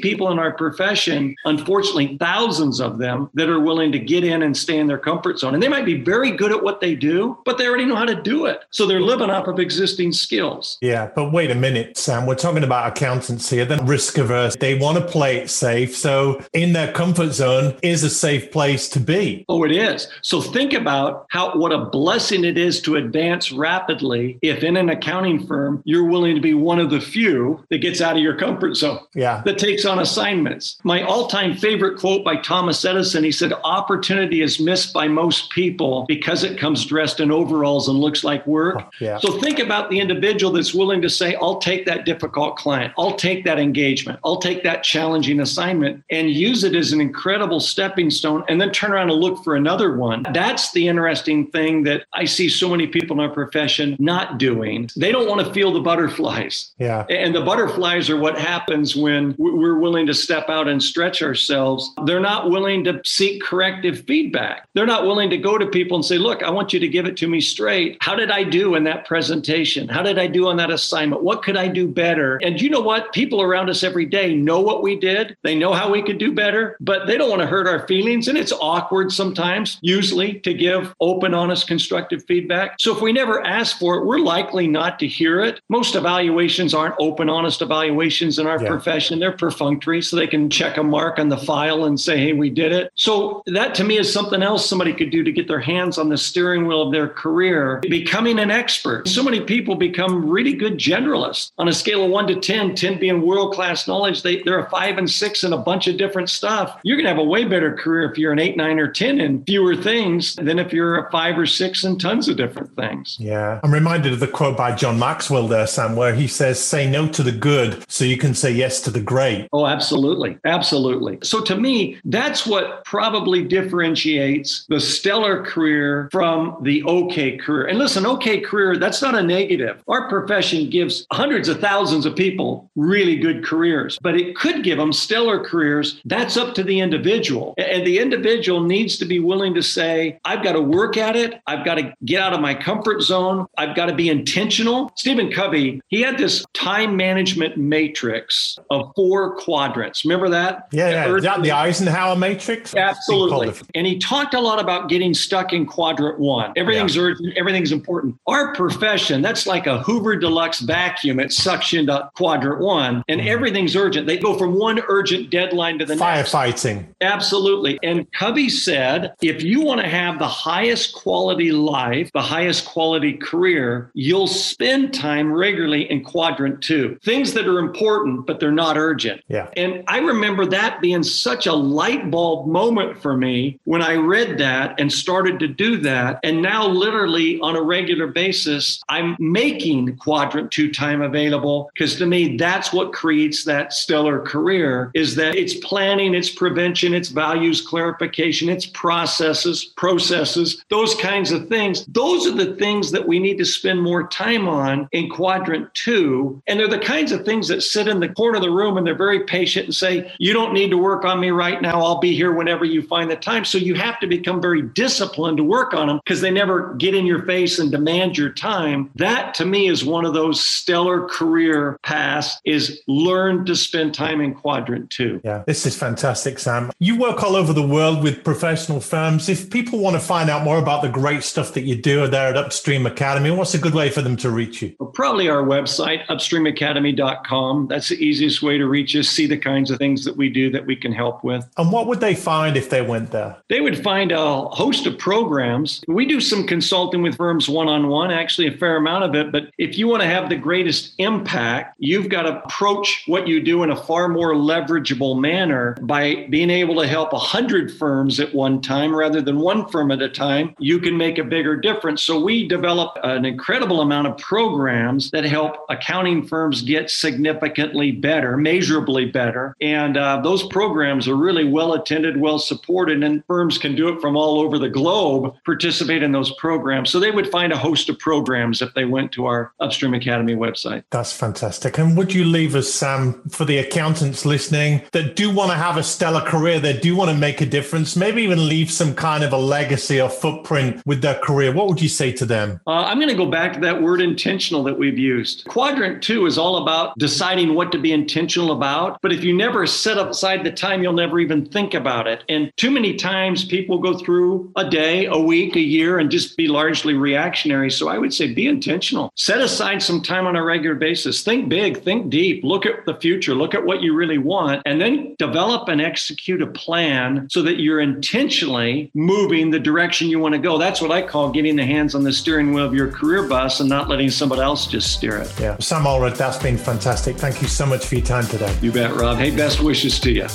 people 0.00 0.30
in 0.30 0.38
our 0.38 0.52
profession, 0.52 1.34
unfortunately, 1.44 2.16
thousands 2.18 2.39
of 2.80 2.98
them 2.98 3.28
that 3.34 3.48
are 3.48 3.60
willing 3.60 3.92
to 3.92 3.98
get 3.98 4.24
in 4.24 4.42
and 4.42 4.56
stay 4.56 4.78
in 4.78 4.86
their 4.86 4.98
comfort 4.98 5.38
zone. 5.38 5.54
And 5.54 5.62
they 5.62 5.68
might 5.68 5.84
be 5.84 6.00
very 6.00 6.30
good 6.30 6.52
at 6.52 6.62
what 6.62 6.80
they 6.80 6.94
do, 6.94 7.38
but 7.44 7.58
they 7.58 7.66
already 7.66 7.84
know 7.84 7.96
how 7.96 8.06
to 8.06 8.20
do 8.20 8.46
it. 8.46 8.64
So 8.70 8.86
they're 8.86 9.00
living 9.00 9.30
off 9.30 9.46
of 9.46 9.58
existing 9.58 10.12
skills. 10.12 10.78
Yeah. 10.80 11.10
But 11.14 11.32
wait 11.32 11.50
a 11.50 11.54
minute, 11.54 11.96
Sam. 11.96 12.26
We're 12.26 12.34
talking 12.34 12.64
about 12.64 12.88
accountants 12.88 13.50
here. 13.50 13.64
They're 13.64 13.82
risk 13.82 14.18
averse. 14.18 14.56
They 14.56 14.74
want 14.74 14.98
to 14.98 15.04
play 15.04 15.36
it 15.36 15.50
safe. 15.50 15.96
So 15.96 16.42
in 16.52 16.72
their 16.72 16.92
comfort 16.92 17.32
zone 17.32 17.76
is 17.82 18.02
a 18.04 18.10
safe 18.10 18.50
place 18.50 18.88
to 18.90 19.00
be. 19.00 19.44
Oh, 19.48 19.64
it 19.64 19.72
is. 19.72 20.08
So 20.22 20.40
think 20.40 20.72
about 20.72 21.26
how 21.30 21.56
what 21.56 21.72
a 21.72 21.84
blessing 21.86 22.44
it 22.44 22.56
is 22.56 22.80
to 22.82 22.96
advance 22.96 23.52
rapidly 23.52 24.38
if 24.42 24.62
in 24.62 24.76
an 24.76 24.88
accounting 24.88 25.46
firm 25.46 25.82
you're 25.84 26.04
willing 26.04 26.34
to 26.34 26.40
be 26.40 26.54
one 26.54 26.78
of 26.78 26.90
the 26.90 27.00
few 27.00 27.64
that 27.70 27.78
gets 27.78 28.00
out 28.00 28.16
of 28.16 28.22
your 28.22 28.36
comfort 28.36 28.74
zone. 28.74 29.00
Yeah. 29.14 29.42
That 29.44 29.58
takes 29.58 29.84
on 29.84 29.98
assignments. 29.98 30.78
My 30.84 31.02
all-time 31.02 31.56
favorite 31.56 31.98
quote 31.98 32.24
by 32.30 32.36
Thomas 32.36 32.84
Edison, 32.84 33.24
he 33.24 33.32
said, 33.32 33.52
opportunity 33.64 34.40
is 34.40 34.60
missed 34.60 34.92
by 34.92 35.08
most 35.08 35.50
people 35.50 36.04
because 36.06 36.44
it 36.44 36.60
comes 36.60 36.86
dressed 36.86 37.18
in 37.18 37.32
overalls 37.32 37.88
and 37.88 37.98
looks 37.98 38.22
like 38.22 38.46
work. 38.46 38.88
Yeah. 39.00 39.18
So 39.18 39.40
think 39.40 39.58
about 39.58 39.90
the 39.90 39.98
individual 39.98 40.52
that's 40.52 40.72
willing 40.72 41.02
to 41.02 41.10
say, 41.10 41.34
I'll 41.34 41.58
take 41.58 41.86
that 41.86 42.04
difficult 42.04 42.56
client. 42.56 42.94
I'll 42.96 43.16
take 43.16 43.44
that 43.46 43.58
engagement. 43.58 44.20
I'll 44.24 44.36
take 44.36 44.62
that 44.62 44.84
challenging 44.84 45.40
assignment 45.40 46.04
and 46.08 46.30
use 46.30 46.62
it 46.62 46.76
as 46.76 46.92
an 46.92 47.00
incredible 47.00 47.58
stepping 47.58 48.10
stone 48.10 48.44
and 48.48 48.60
then 48.60 48.70
turn 48.70 48.92
around 48.92 49.10
and 49.10 49.18
look 49.18 49.42
for 49.42 49.56
another 49.56 49.96
one. 49.96 50.24
That's 50.32 50.70
the 50.70 50.86
interesting 50.86 51.48
thing 51.48 51.82
that 51.82 52.04
I 52.12 52.26
see 52.26 52.48
so 52.48 52.68
many 52.68 52.86
people 52.86 53.18
in 53.18 53.26
our 53.26 53.34
profession 53.34 53.96
not 53.98 54.38
doing. 54.38 54.88
They 54.94 55.10
don't 55.10 55.28
want 55.28 55.44
to 55.44 55.52
feel 55.52 55.72
the 55.72 55.80
butterflies. 55.80 56.70
Yeah. 56.78 57.06
And 57.10 57.34
the 57.34 57.40
butterflies 57.40 58.08
are 58.08 58.16
what 58.16 58.38
happens 58.38 58.94
when 58.94 59.34
we're 59.36 59.80
willing 59.80 60.06
to 60.06 60.14
step 60.14 60.48
out 60.48 60.68
and 60.68 60.80
stretch 60.80 61.22
ourselves. 61.22 61.90
They're 62.04 62.19
not 62.20 62.50
willing 62.50 62.84
to 62.84 63.00
seek 63.04 63.42
corrective 63.42 64.04
feedback. 64.06 64.68
They're 64.74 64.86
not 64.86 65.04
willing 65.04 65.30
to 65.30 65.38
go 65.38 65.58
to 65.58 65.66
people 65.66 65.96
and 65.96 66.04
say, 66.04 66.18
look, 66.18 66.42
I 66.42 66.50
want 66.50 66.72
you 66.72 66.80
to 66.80 66.88
give 66.88 67.06
it 67.06 67.16
to 67.18 67.28
me 67.28 67.40
straight. 67.40 67.98
How 68.00 68.14
did 68.14 68.30
I 68.30 68.44
do 68.44 68.74
in 68.74 68.84
that 68.84 69.06
presentation? 69.06 69.88
How 69.88 70.02
did 70.02 70.18
I 70.18 70.26
do 70.26 70.48
on 70.48 70.56
that 70.56 70.70
assignment? 70.70 71.22
What 71.22 71.42
could 71.42 71.56
I 71.56 71.68
do 71.68 71.86
better? 71.86 72.36
And 72.42 72.60
you 72.60 72.70
know 72.70 72.80
what? 72.80 73.12
People 73.12 73.42
around 73.42 73.70
us 73.70 73.82
every 73.82 74.06
day 74.06 74.34
know 74.34 74.60
what 74.60 74.82
we 74.82 74.98
did. 74.98 75.36
They 75.42 75.58
know 75.58 75.72
how 75.72 75.90
we 75.90 76.02
could 76.02 76.18
do 76.18 76.32
better, 76.32 76.76
but 76.80 77.06
they 77.06 77.16
don't 77.16 77.30
want 77.30 77.42
to 77.42 77.48
hurt 77.48 77.66
our 77.66 77.86
feelings. 77.86 78.28
And 78.28 78.36
it's 78.36 78.52
awkward 78.52 79.12
sometimes, 79.12 79.78
usually, 79.82 80.40
to 80.40 80.54
give 80.54 80.94
open, 81.00 81.34
honest, 81.34 81.66
constructive 81.66 82.24
feedback. 82.24 82.76
So 82.78 82.94
if 82.94 83.02
we 83.02 83.12
never 83.12 83.44
ask 83.46 83.78
for 83.78 83.96
it, 83.96 84.06
we're 84.06 84.18
likely 84.18 84.66
not 84.66 84.98
to 85.00 85.06
hear 85.06 85.40
it. 85.40 85.60
Most 85.68 85.94
evaluations 85.94 86.74
aren't 86.74 86.94
open, 86.98 87.28
honest 87.28 87.62
evaluations 87.62 88.38
in 88.38 88.46
our 88.46 88.60
yeah. 88.60 88.68
profession. 88.68 89.18
They're 89.18 89.32
perfunctory, 89.32 90.02
so 90.02 90.16
they 90.16 90.26
can 90.26 90.50
check 90.50 90.76
a 90.76 90.82
mark 90.82 91.18
on 91.18 91.28
the 91.28 91.36
file 91.36 91.84
and 91.84 91.98
say, 91.98 92.09
hey, 92.18 92.32
we 92.32 92.50
did 92.50 92.72
it. 92.72 92.92
So 92.94 93.42
that 93.46 93.74
to 93.76 93.84
me 93.84 93.98
is 93.98 94.12
something 94.12 94.42
else 94.42 94.68
somebody 94.68 94.92
could 94.92 95.10
do 95.10 95.22
to 95.22 95.32
get 95.32 95.48
their 95.48 95.60
hands 95.60 95.98
on 95.98 96.08
the 96.08 96.16
steering 96.16 96.66
wheel 96.66 96.82
of 96.82 96.92
their 96.92 97.08
career, 97.08 97.80
becoming 97.82 98.38
an 98.38 98.50
expert. 98.50 99.08
So 99.08 99.22
many 99.22 99.40
people 99.40 99.74
become 99.74 100.28
really 100.28 100.52
good 100.52 100.78
generalists 100.78 101.52
on 101.58 101.68
a 101.68 101.72
scale 101.72 102.04
of 102.04 102.10
one 102.10 102.26
to 102.28 102.38
10, 102.40 102.74
10 102.74 102.98
being 102.98 103.22
world 103.22 103.54
class 103.54 103.86
knowledge. 103.86 104.22
They, 104.22 104.42
they're 104.42 104.64
a 104.64 104.70
five 104.70 104.98
and 104.98 105.10
six 105.10 105.44
in 105.44 105.52
a 105.52 105.58
bunch 105.58 105.86
of 105.86 105.96
different 105.96 106.30
stuff. 106.30 106.78
You're 106.82 106.96
going 106.96 107.04
to 107.04 107.10
have 107.10 107.18
a 107.18 107.24
way 107.24 107.44
better 107.44 107.74
career 107.74 108.10
if 108.10 108.18
you're 108.18 108.32
an 108.32 108.38
eight, 108.38 108.56
nine, 108.56 108.78
or 108.78 108.90
10 108.90 109.20
in 109.20 109.44
fewer 109.44 109.76
things 109.76 110.36
than 110.36 110.58
if 110.58 110.72
you're 110.72 111.06
a 111.06 111.10
five 111.10 111.38
or 111.38 111.46
six 111.46 111.84
in 111.84 111.98
tons 111.98 112.28
of 112.28 112.36
different 112.36 112.74
things. 112.76 113.16
Yeah. 113.18 113.60
I'm 113.62 113.72
reminded 113.72 114.12
of 114.12 114.20
the 114.20 114.28
quote 114.28 114.56
by 114.56 114.74
John 114.74 114.98
Maxwell 114.98 115.48
there, 115.48 115.66
Sam, 115.66 115.96
where 115.96 116.14
he 116.14 116.26
says, 116.26 116.60
say 116.60 116.88
no 116.90 117.08
to 117.08 117.22
the 117.22 117.32
good 117.32 117.84
so 117.90 118.04
you 118.04 118.16
can 118.16 118.34
say 118.34 118.50
yes 118.50 118.80
to 118.82 118.90
the 118.90 119.00
great. 119.00 119.48
Oh, 119.52 119.66
absolutely. 119.66 120.38
Absolutely. 120.44 121.18
So 121.22 121.42
to 121.42 121.56
me, 121.56 121.98
that's 122.04 122.46
what 122.46 122.84
probably 122.84 123.44
differentiates 123.44 124.64
the 124.68 124.80
stellar 124.80 125.44
career 125.44 126.08
from 126.10 126.56
the 126.62 126.82
okay 126.84 127.36
career. 127.36 127.66
And 127.66 127.78
listen, 127.78 128.06
okay 128.06 128.40
career, 128.40 128.76
that's 128.76 129.02
not 129.02 129.14
a 129.14 129.22
negative. 129.22 129.82
Our 129.88 130.08
profession 130.08 130.70
gives 130.70 131.06
hundreds 131.12 131.48
of 131.48 131.60
thousands 131.60 132.06
of 132.06 132.16
people 132.16 132.70
really 132.76 133.16
good 133.16 133.44
careers, 133.44 133.98
but 134.02 134.16
it 134.16 134.34
could 134.36 134.64
give 134.64 134.78
them 134.78 134.92
stellar 134.92 135.44
careers. 135.44 136.00
That's 136.04 136.36
up 136.36 136.54
to 136.54 136.64
the 136.64 136.80
individual. 136.80 137.54
And 137.58 137.86
the 137.86 137.98
individual 137.98 138.62
needs 138.62 138.98
to 138.98 139.04
be 139.04 139.18
willing 139.18 139.54
to 139.54 139.62
say, 139.62 140.18
I've 140.24 140.42
got 140.42 140.52
to 140.52 140.60
work 140.60 140.96
at 140.96 141.16
it. 141.16 141.40
I've 141.46 141.64
got 141.64 141.76
to 141.76 141.94
get 142.04 142.22
out 142.22 142.32
of 142.32 142.40
my 142.40 142.54
comfort 142.54 143.02
zone. 143.02 143.46
I've 143.58 143.76
got 143.76 143.86
to 143.86 143.94
be 143.94 144.08
intentional. 144.08 144.90
Stephen 144.96 145.30
Covey, 145.30 145.80
he 145.88 146.00
had 146.00 146.18
this 146.18 146.44
time 146.54 146.96
management 146.96 147.56
matrix 147.56 148.58
of 148.70 148.92
four 148.96 149.36
quadrants. 149.36 150.04
Remember 150.04 150.28
that? 150.30 150.68
Yeah, 150.72 150.90
yeah. 150.90 151.08
Earth- 151.08 151.42
the 151.42 151.52
Eisenhower 151.52 151.89
matrix? 152.16 152.74
Absolutely. 152.74 153.52
And 153.74 153.86
he 153.86 153.98
talked 153.98 154.34
a 154.34 154.40
lot 154.40 154.60
about 154.60 154.88
getting 154.88 155.14
stuck 155.14 155.52
in 155.52 155.66
quadrant 155.66 156.18
one. 156.18 156.52
Everything's 156.56 156.96
yeah. 156.96 157.02
urgent, 157.02 157.36
everything's 157.36 157.72
important. 157.72 158.16
Our 158.26 158.54
profession, 158.54 159.22
that's 159.22 159.46
like 159.46 159.66
a 159.66 159.80
Hoover 159.82 160.16
Deluxe 160.16 160.60
vacuum. 160.60 161.20
It 161.20 161.32
sucks 161.32 161.72
you 161.72 161.80
into 161.80 162.10
quadrant 162.16 162.60
one, 162.60 163.04
and 163.08 163.20
mm. 163.20 163.26
everything's 163.26 163.76
urgent. 163.76 164.06
They 164.06 164.18
go 164.18 164.36
from 164.36 164.58
one 164.58 164.80
urgent 164.88 165.30
deadline 165.30 165.78
to 165.78 165.84
the 165.84 165.96
next. 165.96 166.32
Firefighting. 166.32 166.86
Absolutely. 167.00 167.78
And 167.82 168.10
Covey 168.12 168.48
said 168.48 169.14
if 169.22 169.42
you 169.42 169.60
want 169.60 169.80
to 169.80 169.88
have 169.88 170.18
the 170.18 170.28
highest 170.28 170.94
quality 170.94 171.52
life, 171.52 172.10
the 172.12 172.22
highest 172.22 172.66
quality 172.66 173.14
career, 173.14 173.90
you'll 173.94 174.26
spend 174.26 174.94
time 174.94 175.32
regularly 175.32 175.90
in 175.90 176.04
quadrant 176.04 176.62
two. 176.62 176.98
Things 177.04 177.34
that 177.34 177.46
are 177.46 177.58
important, 177.58 178.26
but 178.26 178.40
they're 178.40 178.52
not 178.52 178.76
urgent. 178.76 179.22
Yeah. 179.28 179.48
And 179.56 179.84
I 179.86 179.98
remember 179.98 180.46
that 180.46 180.80
being 180.80 181.02
such 181.02 181.46
a 181.46 181.52
light 181.80 182.10
bulb 182.10 182.46
moment 182.46 183.00
for 183.00 183.16
me 183.16 183.58
when 183.64 183.80
I 183.80 183.94
read 183.94 184.36
that 184.36 184.78
and 184.78 184.92
started 184.92 185.38
to 185.38 185.48
do 185.48 185.78
that. 185.78 186.20
And 186.22 186.42
now, 186.42 186.68
literally 186.68 187.40
on 187.40 187.56
a 187.56 187.62
regular 187.62 188.06
basis, 188.06 188.82
I'm 188.90 189.16
making 189.18 189.96
quadrant 189.96 190.50
two 190.50 190.70
time 190.70 191.00
available 191.00 191.70
because 191.72 191.96
to 191.96 192.04
me, 192.04 192.36
that's 192.36 192.70
what 192.70 192.92
creates 192.92 193.44
that 193.44 193.72
stellar 193.72 194.20
career 194.20 194.90
is 194.92 195.14
that 195.14 195.36
it's 195.36 195.54
planning, 195.54 196.12
it's 196.14 196.28
prevention, 196.28 196.92
it's 196.92 197.08
values 197.08 197.62
clarification, 197.62 198.50
it's 198.50 198.66
processes, 198.66 199.64
processes, 199.78 200.62
those 200.68 200.94
kinds 200.96 201.32
of 201.32 201.48
things. 201.48 201.86
Those 201.86 202.26
are 202.26 202.36
the 202.36 202.56
things 202.56 202.90
that 202.90 203.08
we 203.08 203.18
need 203.18 203.38
to 203.38 203.46
spend 203.46 203.80
more 203.80 204.06
time 204.08 204.46
on 204.46 204.86
in 204.92 205.08
quadrant 205.08 205.72
two. 205.72 206.42
And 206.46 206.60
they're 206.60 206.68
the 206.68 206.78
kinds 206.78 207.10
of 207.10 207.24
things 207.24 207.48
that 207.48 207.62
sit 207.62 207.88
in 207.88 208.00
the 208.00 208.10
corner 208.10 208.36
of 208.36 208.42
the 208.42 208.50
room 208.50 208.76
and 208.76 208.86
they're 208.86 208.94
very 208.94 209.20
patient 209.24 209.64
and 209.64 209.74
say, 209.74 210.12
You 210.18 210.34
don't 210.34 210.52
need 210.52 210.68
to 210.72 210.76
work 210.76 211.06
on 211.06 211.18
me 211.18 211.30
right 211.30 211.62
now. 211.62 211.69
I'll 211.76 212.00
be 212.00 212.14
here 212.14 212.32
whenever 212.32 212.64
you 212.64 212.82
find 212.82 213.10
the 213.10 213.16
time. 213.16 213.44
So 213.44 213.58
you 213.58 213.74
have 213.74 214.00
to 214.00 214.06
become 214.06 214.40
very 214.40 214.62
disciplined 214.62 215.36
to 215.38 215.44
work 215.44 215.74
on 215.74 215.88
them 215.88 216.00
because 216.04 216.20
they 216.20 216.30
never 216.30 216.74
get 216.74 216.94
in 216.94 217.06
your 217.06 217.24
face 217.24 217.58
and 217.58 217.70
demand 217.70 218.16
your 218.16 218.30
time. 218.30 218.90
That 218.96 219.34
to 219.34 219.44
me 219.44 219.68
is 219.68 219.84
one 219.84 220.04
of 220.04 220.14
those 220.14 220.40
stellar 220.40 221.06
career 221.06 221.78
paths 221.82 222.40
is 222.44 222.80
learn 222.86 223.44
to 223.46 223.56
spend 223.56 223.94
time 223.94 224.20
in 224.20 224.34
quadrant 224.34 224.90
two. 224.90 225.20
Yeah, 225.24 225.44
this 225.46 225.66
is 225.66 225.76
fantastic, 225.76 226.38
Sam. 226.38 226.70
You 226.78 226.98
work 226.98 227.22
all 227.22 227.36
over 227.36 227.52
the 227.52 227.66
world 227.66 228.02
with 228.02 228.24
professional 228.24 228.80
firms. 228.80 229.28
If 229.28 229.50
people 229.50 229.78
want 229.78 229.96
to 229.96 230.00
find 230.00 230.30
out 230.30 230.44
more 230.44 230.58
about 230.58 230.82
the 230.82 230.88
great 230.88 231.22
stuff 231.22 231.54
that 231.54 231.62
you 231.62 231.76
do 231.76 232.06
there 232.06 232.28
at 232.28 232.36
Upstream 232.36 232.86
Academy, 232.86 233.30
what's 233.30 233.54
a 233.54 233.58
good 233.58 233.74
way 233.74 233.90
for 233.90 234.02
them 234.02 234.16
to 234.18 234.30
reach 234.30 234.62
you? 234.62 234.74
Well, 234.78 234.90
probably 234.90 235.28
our 235.28 235.42
website, 235.42 236.06
upstreamacademy.com. 236.06 237.68
That's 237.68 237.88
the 237.88 237.96
easiest 237.96 238.42
way 238.42 238.58
to 238.58 238.66
reach 238.66 238.94
us, 238.96 239.08
see 239.08 239.26
the 239.26 239.38
kinds 239.38 239.70
of 239.70 239.78
things 239.78 240.04
that 240.04 240.16
we 240.16 240.28
do 240.28 240.50
that 240.50 240.66
we 240.66 240.76
can 240.76 240.92
help 240.92 241.24
with. 241.24 241.48
And 241.56 241.72
what 241.72 241.86
would 241.86 242.00
they 242.00 242.14
find 242.14 242.56
if 242.56 242.70
they 242.70 242.82
went 242.82 243.10
there? 243.10 243.36
They 243.48 243.60
would 243.60 243.82
find 243.82 244.12
a 244.12 244.42
host 244.48 244.86
of 244.86 244.98
programs. 244.98 245.82
We 245.88 246.06
do 246.06 246.20
some 246.20 246.46
consulting 246.46 247.02
with 247.02 247.16
firms 247.16 247.48
one 247.48 247.68
on 247.68 247.88
one, 247.88 248.10
actually, 248.10 248.48
a 248.48 248.56
fair 248.56 248.76
amount 248.76 249.04
of 249.04 249.14
it. 249.14 249.32
But 249.32 249.50
if 249.58 249.76
you 249.76 249.88
want 249.88 250.02
to 250.02 250.08
have 250.08 250.28
the 250.28 250.36
greatest 250.36 250.94
impact, 250.98 251.74
you've 251.78 252.08
got 252.08 252.22
to 252.22 252.42
approach 252.42 253.04
what 253.06 253.26
you 253.28 253.42
do 253.42 253.62
in 253.62 253.70
a 253.70 253.76
far 253.76 254.08
more 254.08 254.34
leverageable 254.34 255.20
manner 255.20 255.76
by 255.82 256.26
being 256.30 256.50
able 256.50 256.80
to 256.80 256.86
help 256.86 257.12
100 257.12 257.72
firms 257.76 258.20
at 258.20 258.34
one 258.34 258.60
time 258.60 258.94
rather 258.94 259.20
than 259.20 259.38
one 259.38 259.68
firm 259.68 259.90
at 259.90 260.00
a 260.00 260.08
time. 260.08 260.54
You 260.58 260.78
can 260.78 260.96
make 260.96 261.18
a 261.18 261.24
bigger 261.24 261.56
difference. 261.56 262.02
So 262.02 262.20
we 262.20 262.48
develop 262.48 262.96
an 263.02 263.24
incredible 263.24 263.80
amount 263.80 264.06
of 264.06 264.16
programs 264.18 265.10
that 265.10 265.24
help 265.24 265.56
accounting 265.68 266.26
firms 266.26 266.62
get 266.62 266.90
significantly 266.90 267.90
better, 267.90 268.36
measurably 268.36 269.06
better. 269.06 269.54
And 269.60 269.96
uh, 269.96 270.20
those 270.22 270.46
programs 270.46 271.08
are 271.08 271.16
really 271.16 271.39
well 271.44 271.74
attended, 271.74 272.20
well 272.20 272.38
supported, 272.38 273.02
and 273.02 273.24
firms 273.26 273.58
can 273.58 273.74
do 273.74 273.88
it 273.88 274.00
from 274.00 274.16
all 274.16 274.40
over 274.40 274.58
the 274.58 274.68
globe, 274.68 275.34
participate 275.44 276.02
in 276.02 276.12
those 276.12 276.32
programs. 276.32 276.90
So 276.90 276.98
they 276.98 277.10
would 277.10 277.30
find 277.30 277.52
a 277.52 277.58
host 277.58 277.88
of 277.88 277.98
programs 277.98 278.62
if 278.62 278.72
they 278.74 278.84
went 278.84 279.12
to 279.12 279.26
our 279.26 279.52
Upstream 279.60 279.94
Academy 279.94 280.34
website. 280.34 280.84
That's 280.90 281.12
fantastic. 281.12 281.78
And 281.78 281.96
would 281.96 282.12
you 282.12 282.24
leave 282.24 282.54
us, 282.54 282.72
Sam, 282.72 283.22
for 283.28 283.44
the 283.44 283.58
accountants 283.58 284.24
listening 284.24 284.82
that 284.92 285.16
do 285.16 285.32
want 285.32 285.50
to 285.50 285.56
have 285.56 285.76
a 285.76 285.82
stellar 285.82 286.22
career, 286.22 286.60
that 286.60 286.82
do 286.82 286.96
want 286.96 287.10
to 287.10 287.16
make 287.16 287.40
a 287.40 287.46
difference, 287.46 287.96
maybe 287.96 288.22
even 288.22 288.48
leave 288.48 288.70
some 288.70 288.94
kind 288.94 289.22
of 289.22 289.32
a 289.32 289.38
legacy 289.38 290.00
or 290.00 290.08
footprint 290.08 290.82
with 290.86 291.02
their 291.02 291.18
career? 291.18 291.52
What 291.52 291.68
would 291.68 291.80
you 291.80 291.88
say 291.88 292.12
to 292.12 292.26
them? 292.26 292.60
Uh, 292.66 292.84
I'm 292.84 292.98
going 292.98 293.10
to 293.10 293.14
go 293.14 293.30
back 293.30 293.52
to 293.54 293.60
that 293.60 293.80
word 293.80 294.00
intentional 294.00 294.62
that 294.64 294.78
we've 294.78 294.98
used. 294.98 295.46
Quadrant 295.46 296.02
two 296.02 296.26
is 296.26 296.38
all 296.38 296.56
about 296.62 296.96
deciding 296.98 297.54
what 297.54 297.70
to 297.72 297.78
be 297.78 297.92
intentional 297.92 298.52
about. 298.52 298.98
But 299.02 299.12
if 299.12 299.22
you 299.22 299.36
never 299.36 299.66
set 299.66 299.98
aside 299.98 300.44
the 300.44 300.50
time, 300.50 300.82
you'll 300.82 300.92
never 300.92 301.20
even 301.20 301.29
think 301.52 301.74
about 301.74 302.06
it. 302.06 302.24
And 302.28 302.52
too 302.56 302.70
many 302.70 302.94
times 302.94 303.44
people 303.44 303.78
go 303.78 303.96
through 303.98 304.52
a 304.56 304.68
day, 304.68 305.06
a 305.06 305.18
week, 305.18 305.56
a 305.56 305.60
year, 305.60 305.98
and 305.98 306.10
just 306.10 306.36
be 306.36 306.48
largely 306.48 306.94
reactionary. 306.94 307.70
So 307.70 307.88
I 307.88 307.98
would 307.98 308.12
say 308.12 308.32
be 308.32 308.46
intentional. 308.46 309.12
Set 309.16 309.40
aside 309.40 309.82
some 309.82 310.02
time 310.02 310.26
on 310.26 310.36
a 310.36 310.42
regular 310.42 310.74
basis. 310.74 311.22
Think 311.22 311.48
big, 311.48 311.82
think 311.82 312.10
deep, 312.10 312.44
look 312.44 312.66
at 312.66 312.84
the 312.86 312.94
future, 312.94 313.34
look 313.34 313.54
at 313.54 313.64
what 313.64 313.82
you 313.82 313.94
really 313.94 314.18
want, 314.18 314.62
and 314.66 314.80
then 314.80 315.14
develop 315.18 315.68
and 315.68 315.80
execute 315.80 316.42
a 316.42 316.46
plan 316.46 317.28
so 317.30 317.42
that 317.42 317.60
you're 317.60 317.80
intentionally 317.80 318.90
moving 318.94 319.50
the 319.50 319.58
direction 319.58 320.08
you 320.08 320.18
want 320.18 320.34
to 320.34 320.40
go. 320.40 320.58
That's 320.58 320.80
what 320.80 320.90
I 320.90 321.02
call 321.02 321.30
getting 321.30 321.56
the 321.56 321.66
hands 321.66 321.94
on 321.94 322.02
the 322.02 322.12
steering 322.12 322.52
wheel 322.52 322.64
of 322.64 322.74
your 322.74 322.90
career 322.90 323.22
bus 323.22 323.60
and 323.60 323.68
not 323.68 323.88
letting 323.88 324.10
somebody 324.10 324.42
else 324.42 324.66
just 324.66 324.92
steer 324.92 325.18
it. 325.18 325.40
Yeah. 325.40 325.56
Sam 325.58 325.84
Allred, 325.84 326.16
that's 326.16 326.38
been 326.38 326.58
fantastic. 326.58 327.16
Thank 327.16 327.42
you 327.42 327.48
so 327.48 327.66
much 327.66 327.86
for 327.86 327.96
your 327.96 328.04
time 328.04 328.26
today. 328.26 328.54
You 328.60 328.72
bet, 328.72 328.94
Rob. 328.94 329.18
Hey, 329.18 329.34
best 329.34 329.60
wishes 329.60 329.98
to 330.00 330.10
you. 330.10 330.26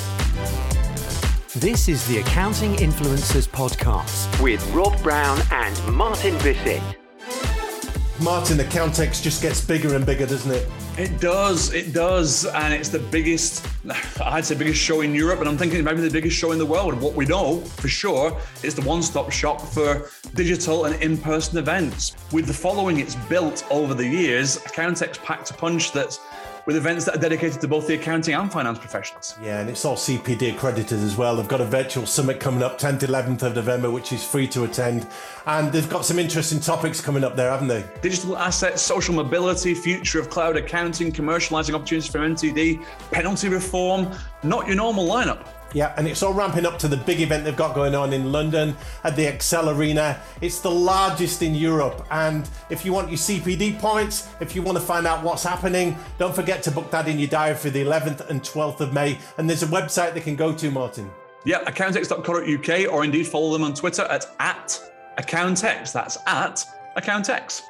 This 1.60 1.88
is 1.88 2.06
the 2.08 2.18
Accounting 2.18 2.74
Influencers 2.74 3.48
Podcast 3.48 4.44
with 4.44 4.62
Rob 4.74 5.02
Brown 5.02 5.39
and 5.52 5.96
Martin 5.96 6.38
Bissett. 6.39 6.82
Martin, 8.22 8.58
the 8.58 8.65
Accountex 8.65 9.24
just 9.24 9.41
gets 9.41 9.62
bigger 9.62 9.96
and 9.96 10.06
bigger, 10.06 10.26
doesn't 10.26 10.52
it? 10.52 10.70
It 10.98 11.22
does, 11.22 11.74
it 11.74 11.94
does, 11.94 12.46
and 12.46 12.74
it's 12.74 12.89
the 12.89 13.00
biggest, 13.00 13.65
I'd 14.22 14.44
say, 14.44 14.56
biggest 14.56 14.82
show 14.82 15.00
in 15.00 15.15
Europe, 15.15 15.39
and 15.39 15.48
I'm 15.48 15.58
thinking 15.58 15.82
maybe 15.82 16.02
the 16.02 16.10
biggest 16.10 16.36
show 16.36 16.52
in 16.52 16.58
the 16.58 16.65
world. 16.65 16.94
What 16.94 17.13
we 17.13 17.26
know 17.26 17.62
for 17.62 17.88
sure 17.88 18.38
is 18.62 18.76
the 18.76 18.82
one-stop 18.82 19.32
shop 19.32 19.62
for 19.62 20.10
digital 20.34 20.84
and 20.86 21.02
in-person 21.02 21.58
events. 21.58 22.18
With 22.34 22.48
the 22.48 22.54
following 22.54 23.00
it's 23.00 23.15
built 23.15 23.65
over 23.72 23.94
the 23.94 24.06
years, 24.06 24.58
Accountex 24.58 25.24
packed 25.24 25.52
a 25.52 25.54
punch 25.54 25.94
that's 25.94 26.20
with 26.65 26.75
events 26.75 27.06
that 27.06 27.15
are 27.15 27.19
dedicated 27.19 27.62
to 27.62 27.67
both 27.67 27.88
the 27.88 27.93
accounting 27.93 28.34
and 28.34 28.51
finance 28.51 28.80
professionals. 28.80 29.38
Yeah, 29.41 29.60
and 29.60 29.69
it's 29.69 29.86
all 29.86 29.95
CPD 29.95 30.54
accredited 30.54 30.99
as 30.99 31.15
well. 31.15 31.36
They've 31.36 31.47
got 31.47 31.62
a 31.62 31.65
virtual 31.65 32.06
summit 32.06 32.39
coming 32.39 32.63
up 32.63 32.80
10th, 32.80 32.99
11th 32.99 33.43
of 33.43 33.56
November, 33.56 33.91
which 33.91 34.12
is 34.12 34.23
free 34.23 34.47
to 34.49 34.63
attend. 34.63 35.08
And 35.45 35.71
they've 35.71 35.89
got 35.89 36.06
some 36.06 36.17
interesting 36.17 36.60
topics 36.60 37.01
coming 37.01 37.23
up 37.23 37.36
there, 37.36 37.51
haven't 37.51 37.67
they? 37.67 37.86
Digital 38.01 38.38
assets, 38.38 38.82
social 38.82 39.13
mobility, 39.13 39.73
future 39.73 40.19
of 40.19 40.30
cloud 40.30 40.58
accounting, 40.58 41.12
commercializing 41.12 41.75
opportunities 41.75 42.10
for 42.10 42.19
MTD, 42.19 42.84
penalty 43.12 43.49
reform, 43.49 44.12
not 44.43 44.65
your 44.65 44.75
normal 44.75 45.08
lineup. 45.08 45.47
Yeah, 45.76 45.94
and 45.98 46.08
it's 46.08 46.24
all 46.24 46.34
ramping 46.34 46.66
up 46.66 46.80
to 46.80 46.88
the 46.88 46.96
big 46.96 47.20
event 47.20 47.44
they've 47.44 47.54
got 47.54 47.76
going 47.76 47.96
on 47.96 48.14
in 48.14 48.32
London 48.32 48.78
at 49.04 49.18
the 49.18 49.26
Excel 49.26 49.70
Arena. 49.70 50.22
It's 50.40 50.62
the 50.62 50.72
largest 50.72 51.42
in 51.42 51.54
Europe. 51.54 52.08
And 52.12 52.50
if 52.70 52.86
you 52.86 52.94
want 52.94 53.10
your 53.10 53.18
CPD 53.18 53.78
points, 53.78 54.30
if 54.40 54.56
you 54.56 54.62
want 54.62 54.78
to 54.78 54.84
find 54.84 55.06
out 55.06 55.22
what's 55.22 55.44
happening, 55.44 55.98
don't 56.18 56.34
forget 56.34 56.64
to 56.64 56.72
book 56.72 56.90
that 56.92 57.10
in 57.10 57.20
your 57.20 57.28
diary 57.28 57.58
for 57.58 57.70
the 57.70 57.84
11th 57.84 58.30
and 58.30 58.42
12th 58.42 58.80
of 58.80 58.94
May. 58.94 59.20
And 59.38 59.50
there's 59.50 59.64
a 59.64 59.68
website 59.68 60.14
they 60.14 60.22
can 60.22 60.38
go 60.38 60.54
to, 60.56 60.72
Martin. 60.72 61.12
Yeah, 61.44 61.62
accountex.co.uk, 61.66 62.94
or 62.94 63.04
indeed 63.04 63.28
follow 63.28 63.52
them 63.52 63.64
on 63.64 63.74
Twitter 63.74 64.04
at, 64.04 64.34
at 64.40 64.82
accountex. 65.18 65.92
That's 65.92 66.18
at 66.26 66.64
accountex. 66.96 67.64